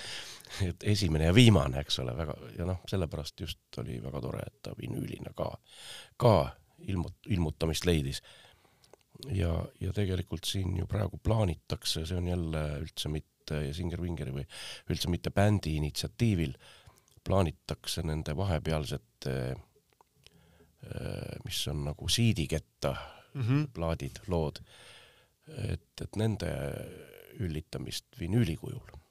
et 0.64 0.85
esimene 0.95 1.31
ja 1.31 1.35
viimane, 1.35 1.81
eks 1.83 1.99
ole, 2.05 2.14
väga 2.16 2.37
ja 2.59 2.68
noh, 2.68 2.81
sellepärast 2.88 3.40
just 3.45 3.83
oli 3.83 3.99
väga 4.03 4.23
tore, 4.25 4.47
et 4.47 4.62
ta 4.62 4.77
vinüülina 4.79 5.35
ka, 5.37 5.51
ka 6.16 6.35
ilmut-, 6.88 7.29
ilmutamist 7.33 7.87
leidis 7.88 8.23
ja, 9.30 9.52
ja 9.80 9.92
tegelikult 9.92 10.46
siin 10.48 10.76
ju 10.78 10.87
praegu 10.90 11.20
plaanitakse, 11.22 12.06
see 12.06 12.18
on 12.18 12.30
jälle 12.30 12.62
üldse 12.82 13.11
mitte 13.12 13.61
Singer-Vingeri 13.76 14.35
või 14.35 14.46
üldse 14.90 15.11
mitte 15.12 15.32
bändi 15.35 15.76
initsiatiivil, 15.80 16.54
plaanitakse 17.22 18.02
nende 18.06 18.35
vahepealsete, 18.37 19.35
mis 21.44 21.61
on 21.70 21.85
nagu 21.87 22.08
siidiketta 22.11 22.94
mm 23.35 23.42
-hmm. 23.42 23.68
plaadid, 23.74 24.18
lood, 24.26 24.58
et, 25.68 26.02
et 26.02 26.16
nende 26.18 26.50
üllitamist 27.38 28.18
vinüüli 28.20 28.56
kujul 28.56 29.02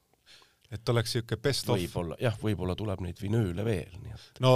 et 0.72 0.90
oleks 0.94 1.16
niisugune 1.16 1.42
best 1.44 1.70
of. 1.70 1.78
võib-olla 1.80 2.18
jah, 2.22 2.38
võib-olla 2.40 2.76
tuleb 2.80 3.04
neid 3.04 3.20
vinüüle 3.22 3.66
veel, 3.66 3.92
nii 4.00 4.16
et. 4.16 4.42
no 4.44 4.54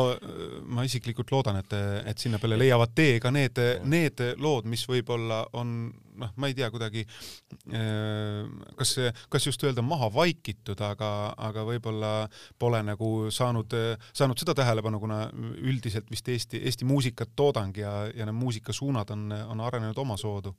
ma 0.71 0.85
isiklikult 0.87 1.33
loodan, 1.35 1.59
et, 1.59 1.75
et 2.11 2.21
sinna 2.21 2.39
peale 2.41 2.59
leiavad 2.59 2.95
tee 2.95 3.19
ka 3.23 3.31
need, 3.35 3.59
need 3.83 4.23
lood, 4.39 4.69
mis 4.71 4.85
võib-olla 4.89 5.43
on 5.59 5.75
noh, 6.15 6.31
ma 6.39 6.49
ei 6.49 6.55
tea, 6.55 6.69
kuidagi 6.71 7.03
kas, 8.79 8.95
kas 9.31 9.47
just 9.49 9.63
öelda 9.67 9.83
maha 9.85 10.09
vaikitud, 10.13 10.79
aga, 10.87 11.11
aga 11.49 11.65
võib-olla 11.67 12.13
pole 12.61 12.81
nagu 12.87 13.11
saanud, 13.33 13.75
saanud 14.15 14.39
seda 14.39 14.55
tähelepanu, 14.57 15.01
kuna 15.03 15.25
üldiselt 15.59 16.09
vist 16.11 16.29
Eesti, 16.31 16.63
Eesti 16.63 16.87
muusikatoodang 16.87 17.77
ja, 17.83 17.95
ja 18.15 18.27
need 18.27 18.39
muusikasuunad 18.39 19.11
on, 19.15 19.31
on 19.51 19.65
arenenud 19.67 19.99
omasoodu 20.05 20.55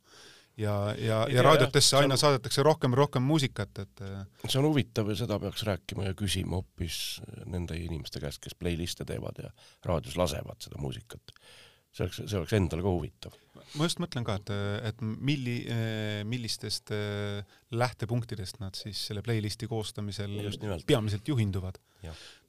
ja, 0.57 0.95
ja, 0.99 1.21
ja 1.31 1.45
raadiotesse 1.45 1.99
aina 2.01 2.16
on... 2.16 2.21
saadetakse 2.21 2.64
rohkem 2.66 2.95
ja 2.95 3.03
rohkem 3.03 3.25
muusikat, 3.27 3.83
et 3.85 4.05
äh, 4.05 4.19
see 4.47 4.61
on 4.61 4.69
huvitav 4.71 5.11
ja 5.12 5.19
seda 5.23 5.38
peaks 5.42 5.64
rääkima 5.69 6.09
ja 6.09 6.16
küsima 6.19 6.61
hoopis 6.61 7.01
nende 7.45 7.79
inimeste 7.81 8.23
käest, 8.23 8.42
kes 8.45 8.57
playlist'e 8.59 9.07
teevad 9.09 9.42
ja 9.45 9.53
raadios 9.87 10.16
lasevad 10.21 10.61
seda 10.64 10.81
muusikat. 10.83 11.35
see 11.97 12.05
oleks, 12.05 12.23
see 12.25 12.38
oleks 12.38 12.55
endale 12.57 12.85
ka 12.85 12.92
huvitav. 12.92 13.37
ma 13.77 13.88
just 13.88 14.01
mõtlen 14.01 14.25
ka, 14.25 14.37
et, 14.40 14.53
et 14.90 15.03
milli, 15.03 15.59
millistest 16.29 16.92
äh, 16.95 17.59
lähtepunktidest 17.71 18.61
nad 18.62 18.79
siis 18.79 19.01
selle 19.11 19.25
playlist'i 19.27 19.69
koostamisel 19.69 20.38
peamiselt 20.87 21.29
juhinduvad. 21.29 21.81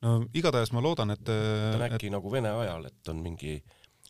no 0.02 0.22
igatahes 0.34 0.72
ma 0.76 0.84
loodan, 0.84 1.12
et 1.16 1.26
ta 1.28 1.42
on 1.76 1.90
äkki 1.90 2.08
et... 2.08 2.16
nagu 2.16 2.32
Vene 2.32 2.56
ajal, 2.64 2.88
et 2.88 3.12
on 3.12 3.20
mingi 3.24 3.60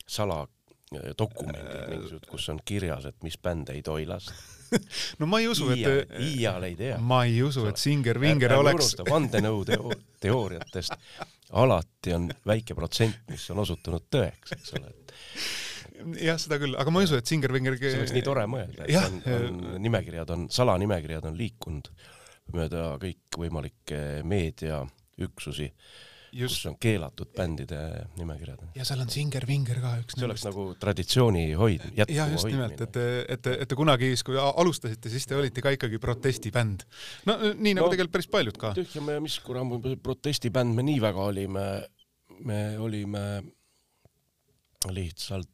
sala 0.08 0.46
dokumendid 0.91 1.89
mingisugused, 1.91 2.30
kus 2.32 2.47
on 2.54 2.62
kirjas, 2.65 3.10
et 3.10 3.17
mis 3.26 3.36
bände 3.43 3.76
ei 3.76 3.82
tohi 3.84 4.06
lasta 4.08 4.36
no 5.19 5.28
ma 5.28 5.39
ei 5.41 5.47
usu, 5.52 5.69
et 5.73 6.12
iial 6.23 6.63
ei 6.67 6.76
tea. 6.80 6.97
ma 7.04 7.23
ei 7.28 7.41
usu, 7.43 7.65
et 7.69 7.80
Singer 7.80 8.19
Vinger 8.21 8.56
oleks 8.58 8.95
vandenõuteooriatest 9.08 10.95
alati 11.62 12.15
on 12.15 12.28
väike 12.47 12.76
protsent, 12.76 13.23
mis 13.32 13.45
on 13.54 13.63
osutunud 13.63 14.08
tõeks, 14.12 14.56
eks 14.58 14.76
ole, 14.80 14.91
jah, 16.23 16.39
seda 16.39 16.60
küll, 16.62 16.76
aga 16.80 16.93
ma 16.93 17.04
ei 17.04 17.10
usu, 17.10 17.19
et 17.19 17.32
Singer 17.32 17.54
Vinger 17.56 17.80
see 17.80 18.00
oleks 18.00 18.15
nii 18.15 18.26
tore 18.26 18.47
mõelda, 18.52 18.88
et 18.88 19.00
on, 19.02 19.21
on 19.38 19.82
nimekirjad 19.84 20.36
on, 20.36 20.47
salanimekirjad 20.54 21.30
on 21.30 21.39
liikunud 21.39 21.91
mööda 22.56 22.93
kõikvõimalikke 23.02 24.04
meediaüksusi 24.28 25.71
kus 26.32 26.58
on 26.70 26.78
keelatud 26.82 27.32
bändide 27.36 27.80
nimekirjad. 28.18 28.63
ja 28.76 28.86
seal 28.88 29.04
on 29.04 29.12
Singer-Vinger 29.12 29.82
ka 29.84 29.94
üks 30.02 30.18
see 30.18 30.28
oleks 30.28 30.46
nagu 30.48 30.68
traditsiooni 30.80 31.46
hoid-, 31.60 31.90
jätkuva 31.98 32.18
ja 32.18 32.28
just 32.34 32.50
nimelt, 32.50 32.82
et, 32.88 33.02
et, 33.38 33.52
et 33.54 33.68
te 33.70 33.80
kunagi, 33.80 34.12
kui 34.26 34.40
alustasite, 34.40 35.12
siis 35.13 35.28
te 35.30 35.38
olite 35.40 35.63
ka 35.63 35.74
ikkagi 35.76 36.00
protestibänd. 36.04 36.88
no 37.30 37.38
nii 37.54 37.78
nagu 37.78 37.88
no, 37.88 37.92
tegelikult 37.94 38.18
päris 38.18 38.32
paljud 38.32 38.62
ka. 38.62 38.74
tühja 38.78 39.04
me, 39.04 39.20
mis 39.24 39.40
kuram 39.46 39.78
protestibänd 40.04 40.76
me 40.78 40.88
nii 40.88 41.04
väga 41.04 41.30
olime, 41.34 41.68
me 42.48 42.62
olime 42.84 43.24
lihtsalt 44.94 45.52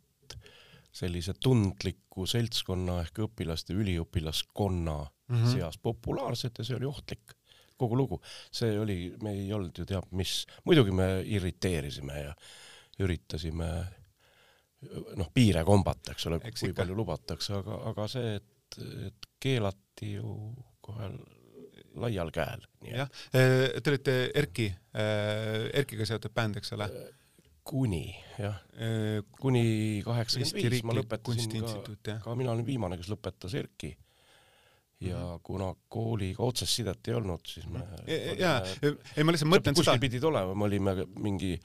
sellise 0.93 1.33
tundliku 1.41 2.27
seltskonna 2.29 2.99
ehk 3.01 3.23
õpilaste, 3.25 3.73
üliõpilaskonna 3.73 4.97
mm 5.01 5.35
-hmm. 5.35 5.53
seas 5.55 5.79
populaarsed 5.81 6.59
ja 6.59 6.65
see 6.67 6.77
oli 6.77 6.85
ohtlik 6.85 7.33
kogu 7.77 7.97
lugu. 7.97 8.21
see 8.51 8.77
oli, 8.79 8.97
me 9.23 9.35
ei 9.37 9.51
olnud 9.53 9.77
ju 9.77 9.85
teab 9.89 10.11
mis, 10.17 10.43
muidugi 10.65 10.93
me 10.95 11.09
irriteerisime 11.25 12.21
ja 12.21 12.33
üritasime 13.03 13.69
noh, 15.17 15.29
piire 15.33 15.63
kombata, 15.67 16.13
eks 16.13 16.27
ole, 16.29 16.39
kui 16.43 16.53
ikka. 16.53 16.81
palju 16.81 16.97
lubatakse, 16.97 17.55
aga, 17.61 17.79
aga 17.91 18.07
see, 18.11 18.35
et, 18.39 18.77
et 19.07 19.31
keelati 19.43 20.13
ju 20.17 20.35
kohe 20.83 21.09
laial 22.03 22.31
käel. 22.33 22.63
jah, 22.89 23.09
te 23.31 23.91
olite 23.91 24.15
Erki, 24.35 24.69
Erkiga 24.93 26.07
seotud 26.09 26.33
bänd, 26.35 26.61
eks 26.61 26.73
ole? 26.77 26.89
kuni 27.63 28.09
jah, 28.35 28.57
kuni 29.39 30.01
kaheksakümmend 30.03 30.73
viis 30.73 30.81
ma 30.83 30.95
lõpetasin 30.97 31.61
ka, 31.63 32.17
ka 32.25 32.33
mina 32.35 32.51
olin 32.51 32.65
viimane, 32.67 32.97
kes 32.99 33.07
lõpetas 33.13 33.55
Erki 33.55 33.93
ja 35.09 35.19
-hmm. 35.19 35.39
kuna 35.43 35.73
kooliga 35.89 36.43
otsest 36.43 36.79
sidet 36.79 37.07
ei 37.07 37.13
olnud, 37.13 37.45
siis 37.47 37.67
me 37.67 37.83
jaa, 38.39 38.61
ei 39.17 39.23
ma 39.23 39.35
lihtsalt 39.35 39.51
mõtlen 39.51 39.75
seda 39.75 39.79
kuskil 39.81 40.03
pidid 40.07 40.23
olema, 40.23 40.55
me 40.55 40.69
olime 40.69 40.95
mingi 41.19 41.57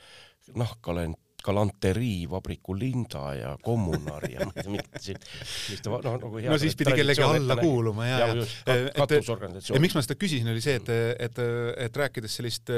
nahkkalend 0.54 1.16
galanterii 1.44 2.26
vabriku 2.30 2.74
Linda 2.78 3.34
ja 3.34 3.56
Kommunar 3.62 4.24
ja 4.30 4.42
ei 4.42 4.50
tea, 4.54 4.70
mingid 4.72 4.98
sellist 5.00 5.86
noh, 5.86 6.00
nagu 6.02 6.40
hea 6.40 6.50
no 6.50 6.58
siis 6.58 6.76
pidi 6.78 6.94
kellegi 6.98 7.22
alla 7.22 7.56
kuuluma 7.60 8.06
ja, 8.08 8.18
ja, 8.26 8.46
ja 8.66 8.76
katusorganisatsioon. 8.96 9.82
miks 9.82 9.94
ma 9.94 10.02
seda 10.04 10.16
küsisin, 10.18 10.50
oli 10.50 10.62
see, 10.64 10.78
et, 10.80 10.90
et, 11.28 11.40
et 11.86 12.00
rääkides 12.02 12.38
sellist, 12.40 12.72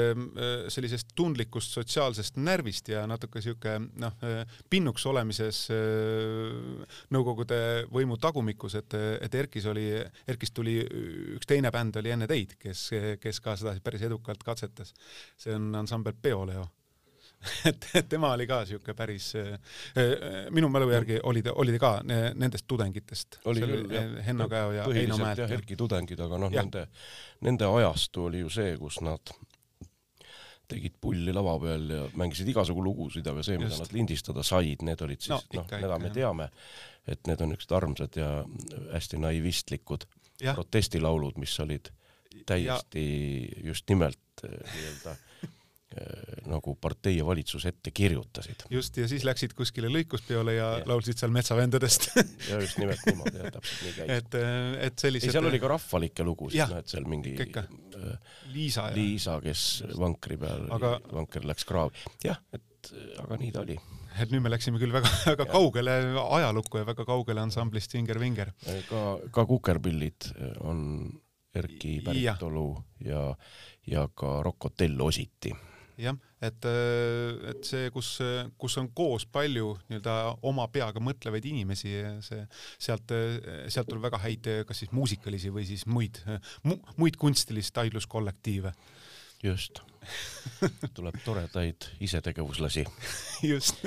sellisest 0.75 1.15
tundlikust 1.17 1.73
sotsiaalsest 1.79 2.37
närvist 2.41 2.91
ja 2.93 3.03
natuke 3.09 3.41
sihuke 3.41 3.77
noh, 3.81 4.27
pinnuks 4.69 5.07
olemises 5.09 5.63
Nõukogude 7.11 7.57
võimu 7.91 8.17
tagumikus, 8.21 8.75
et, 8.79 8.93
et 9.25 9.35
Erkis 9.41 9.65
oli, 9.69 9.87
Erkist 10.29 10.53
tuli 10.57 10.77
üks 11.35 11.49
teine 11.49 11.71
bänd 11.73 11.97
oli 11.99 12.13
enne 12.13 12.29
teid, 12.29 12.55
kes, 12.61 12.85
kes 13.21 13.41
ka 13.43 13.57
seda 13.59 13.73
päris 13.83 14.05
edukalt 14.05 14.43
katsetas. 14.45 14.93
see 15.39 15.55
on 15.55 15.73
ansambel 15.81 16.13
Peoleo 16.21 16.67
et, 17.69 17.87
tema 18.09 18.33
oli 18.35 18.45
ka 18.49 18.61
siuke 18.69 18.93
päris, 18.97 19.31
äh, 19.39 19.53
äh, 19.97 20.49
minu 20.53 20.69
mälu 20.69 20.89
järgi 20.91 21.19
oli 21.23 21.43
ta, 21.45 21.53
oli 21.61 21.73
ta 21.75 21.79
ka 21.81 21.91
nendest 22.05 22.67
tudengitest. 22.69 23.39
oli 23.45 23.63
küll, 23.63 23.87
jah. 23.93 24.11
Henno 24.27 24.49
Käo 24.49 24.73
ja 24.75 24.85
Heino 24.89 25.17
Mäelt. 25.21 25.41
jah, 25.43 25.55
Erki 25.57 25.77
tudengid, 25.79 26.21
aga 26.21 26.41
noh, 26.41 26.53
nende, 26.53 26.85
nende 27.45 27.69
ajastu 27.79 28.27
oli 28.29 28.43
ju 28.43 28.51
see, 28.53 28.75
kus 28.81 29.01
nad 29.05 29.33
tegid 30.71 30.95
pulli 31.03 31.33
lava 31.35 31.57
peal 31.59 31.89
ja 31.91 32.03
mängisid 32.15 32.47
igasugu 32.47 32.83
lugusid, 32.85 33.27
aga 33.27 33.43
see, 33.43 33.57
mida 33.59 33.75
nad 33.75 33.95
lindistada 33.95 34.43
said, 34.47 34.85
need 34.87 35.01
olid 35.03 35.19
siis 35.19 35.33
noh 35.33 35.65
no,, 35.65 35.65
mida 35.83 35.97
me 35.99 36.11
teame, 36.15 36.47
et 37.09 37.27
need 37.27 37.43
on 37.43 37.51
niisugused 37.51 37.75
armsad 37.75 38.19
ja 38.21 38.29
hästi 38.93 39.19
naivistlikud 39.19 40.07
protestilaulud, 40.45 41.41
mis 41.41 41.57
olid 41.63 41.91
täiesti 42.47 43.03
ja. 43.03 43.65
just 43.71 43.89
nimelt 43.91 44.45
nii-öelda 44.45 45.17
nagu 46.47 46.73
partei 46.79 47.17
ja 47.17 47.25
valitsus 47.27 47.65
ette 47.67 47.91
kirjutasid. 47.91 48.63
just, 48.71 48.95
ja 48.97 49.07
siis 49.11 49.25
läksid 49.27 49.53
kuskile 49.57 49.89
lõikuspeole 49.91 50.55
ja, 50.55 50.69
ja. 50.79 50.87
laulsid 50.87 51.19
seal 51.19 51.33
metsavendadest 51.35 52.07
ja 52.49 52.59
just 52.63 52.79
nimelt 52.79 53.03
niimoodi, 53.09 53.41
jah, 53.41 53.51
täpselt 53.57 53.81
nii 53.83 53.95
käis. 53.97 54.11
et, 54.15 54.37
äh, 54.39 54.59
et 54.87 55.03
sellised 55.03 55.27
ei, 55.27 55.35
seal 55.35 55.49
oli 55.49 55.59
ka 55.59 55.71
rahvalikke 55.73 56.25
lugusid, 56.27 56.61
noh, 56.63 56.79
et 56.79 56.91
seal 56.91 57.07
mingi 57.11 57.33
Kekka. 57.35 57.65
Äh, 57.99 58.37
Liisa, 58.53 58.85
Liisa, 58.95 59.35
kes 59.43 59.63
just. 59.83 59.97
vankri 59.99 60.37
peal 60.39 60.69
aga..., 60.77 60.93
vanker 61.11 61.47
läks 61.49 61.67
kraavi. 61.67 62.05
jah, 62.23 62.39
et 62.55 62.93
aga 63.21 63.39
nii 63.41 63.51
ta 63.55 63.65
oli 63.65 63.75
et 64.21 64.31
nüüd 64.31 64.43
me 64.43 64.51
läksime 64.51 64.79
küll 64.79 64.93
väga, 64.95 65.11
väga 65.33 65.47
ja. 65.47 65.51
kaugele 65.51 65.97
ajalukku 66.21 66.79
ja 66.79 66.87
väga 66.87 67.07
kaugele 67.09 67.43
ansamblist 67.43 67.91
Vinger 67.97 68.19
Vinger. 68.21 68.53
ka, 68.87 69.03
ka 69.27 69.45
Kukerpillid 69.49 70.31
on 70.63 70.85
Erki 71.51 71.97
päritolu 72.05 72.69
ja, 73.03 73.11
ja, 73.11 73.35
ja 73.91 74.05
ka 74.15 74.37
Rock 74.45 74.69
Hotel 74.69 74.95
ositi 75.03 75.51
jah, 76.01 76.17
et, 76.41 76.65
äh, 76.67 77.51
et 77.51 77.67
see, 77.67 77.91
kus, 77.93 78.13
kus 78.61 78.77
on 78.81 78.89
koos 78.97 79.27
palju 79.29 79.75
nii-öelda 79.89 80.17
oma 80.49 80.67
peaga 80.73 81.03
mõtlevaid 81.03 81.47
inimesi, 81.51 81.93
see 82.25 82.41
sealt, 82.81 83.13
sealt 83.71 83.89
tuleb 83.89 84.09
väga 84.09 84.21
häid, 84.25 84.51
kas 84.67 84.83
siis 84.83 84.91
muusikalisi 84.95 85.53
või 85.53 85.67
siis 85.69 85.85
muid 85.89 86.21
mu,, 86.67 86.79
muid 86.97 87.19
kunstilist 87.21 87.77
aidluskollektiive. 87.83 88.73
just. 89.43 89.83
Tuleb 90.97 91.19
toredaid 91.21 91.85
isetegevuslasi. 92.01 92.87
Just 93.51 93.85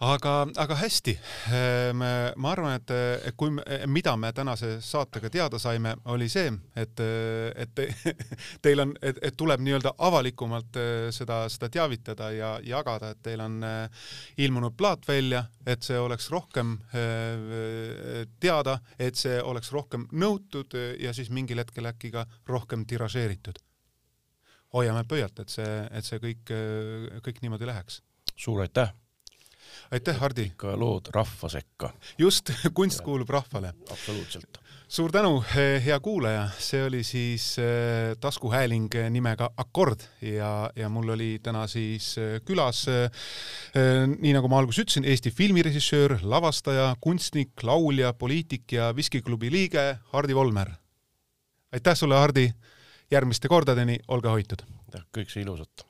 aga, 0.00 0.34
aga 0.56 0.76
hästi. 0.80 1.12
Ehm, 1.52 2.02
ma 2.40 2.52
arvan, 2.54 2.78
et, 2.78 3.34
kui, 3.36 3.52
mida 3.90 4.14
me 4.16 4.32
tänase 4.32 4.78
saatega 4.84 5.30
teada 5.30 5.60
saime, 5.60 5.94
oli 6.12 6.28
see, 6.32 6.50
et, 6.76 7.00
et 7.00 7.74
te, 7.76 7.86
teil 8.64 8.84
on, 8.86 8.94
et, 9.02 9.20
et 9.28 9.36
tuleb 9.36 9.60
nii-öelda 9.64 9.94
avalikumalt 10.08 10.78
eh, 10.80 11.08
seda, 11.14 11.42
seda 11.52 11.68
teavitada 11.72 12.30
ja 12.32 12.52
jagada, 12.64 13.12
et 13.12 13.22
teil 13.24 13.44
on 13.44 13.58
eh, 13.66 14.06
ilmunud 14.46 14.76
plaat 14.76 15.08
välja, 15.08 15.44
et 15.66 15.84
see 15.84 15.98
oleks 16.00 16.30
rohkem 16.32 16.78
eh, 16.96 18.24
teada, 18.40 18.78
et 18.98 19.20
see 19.20 19.40
oleks 19.42 19.72
rohkem 19.72 20.08
nõutud 20.12 20.78
ja 21.00 21.12
siis 21.16 21.28
mingil 21.34 21.60
hetkel 21.60 21.90
äkki 21.92 22.12
ka 22.14 22.24
rohkem 22.48 22.86
tiražeeritud. 22.88 23.60
hoiame 24.72 25.02
pöialt, 25.04 25.40
et 25.42 25.50
see, 25.50 25.70
et 25.90 26.06
see 26.06 26.20
kõik, 26.22 26.52
kõik 27.26 27.40
niimoodi 27.42 27.66
läheks. 27.66 28.02
suur 28.36 28.60
aitäh 28.62 28.94
aitäh, 29.90 30.18
Hardi! 30.20 30.50
ikka 30.52 30.74
lood 30.78 31.10
rahva 31.14 31.48
sekka. 31.48 31.92
just, 32.18 32.50
kunst 32.78 33.00
kuulub 33.06 33.30
rahvale. 33.30 33.72
absoluutselt. 33.90 34.58
suur 34.88 35.12
tänu, 35.12 35.42
hea 35.54 36.00
kuulaja, 36.00 36.48
see 36.58 36.82
oli 36.84 37.02
siis 37.06 37.56
äh, 37.58 38.16
taskuhääling 38.20 38.94
nimega 39.10 39.50
Akord 39.56 40.06
ja, 40.22 40.70
ja 40.76 40.88
mul 40.88 41.14
oli 41.14 41.38
täna 41.42 41.66
siis 41.70 42.14
külas 42.44 42.86
nii 43.74 44.32
nagu 44.34 44.48
ma 44.50 44.58
alguses 44.58 44.84
ütlesin, 44.84 45.06
Eesti 45.06 45.30
filmirežissöör, 45.30 46.18
lavastaja, 46.22 46.94
kunstnik, 47.00 47.62
laulja, 47.62 48.12
poliitik 48.12 48.72
ja 48.72 48.90
viskiklubi 48.96 49.50
liige 49.50 49.86
Hardi 50.12 50.34
Volmer. 50.34 50.74
aitäh 51.72 51.96
sulle, 51.96 52.18
Hardi! 52.18 52.50
järgmiste 53.10 53.48
kordadeni, 53.48 53.98
olge 54.08 54.28
hoitud! 54.28 54.66
aitäh, 54.88 55.06
kõik 55.16 55.30
see 55.30 55.46
ilusat! 55.46 55.89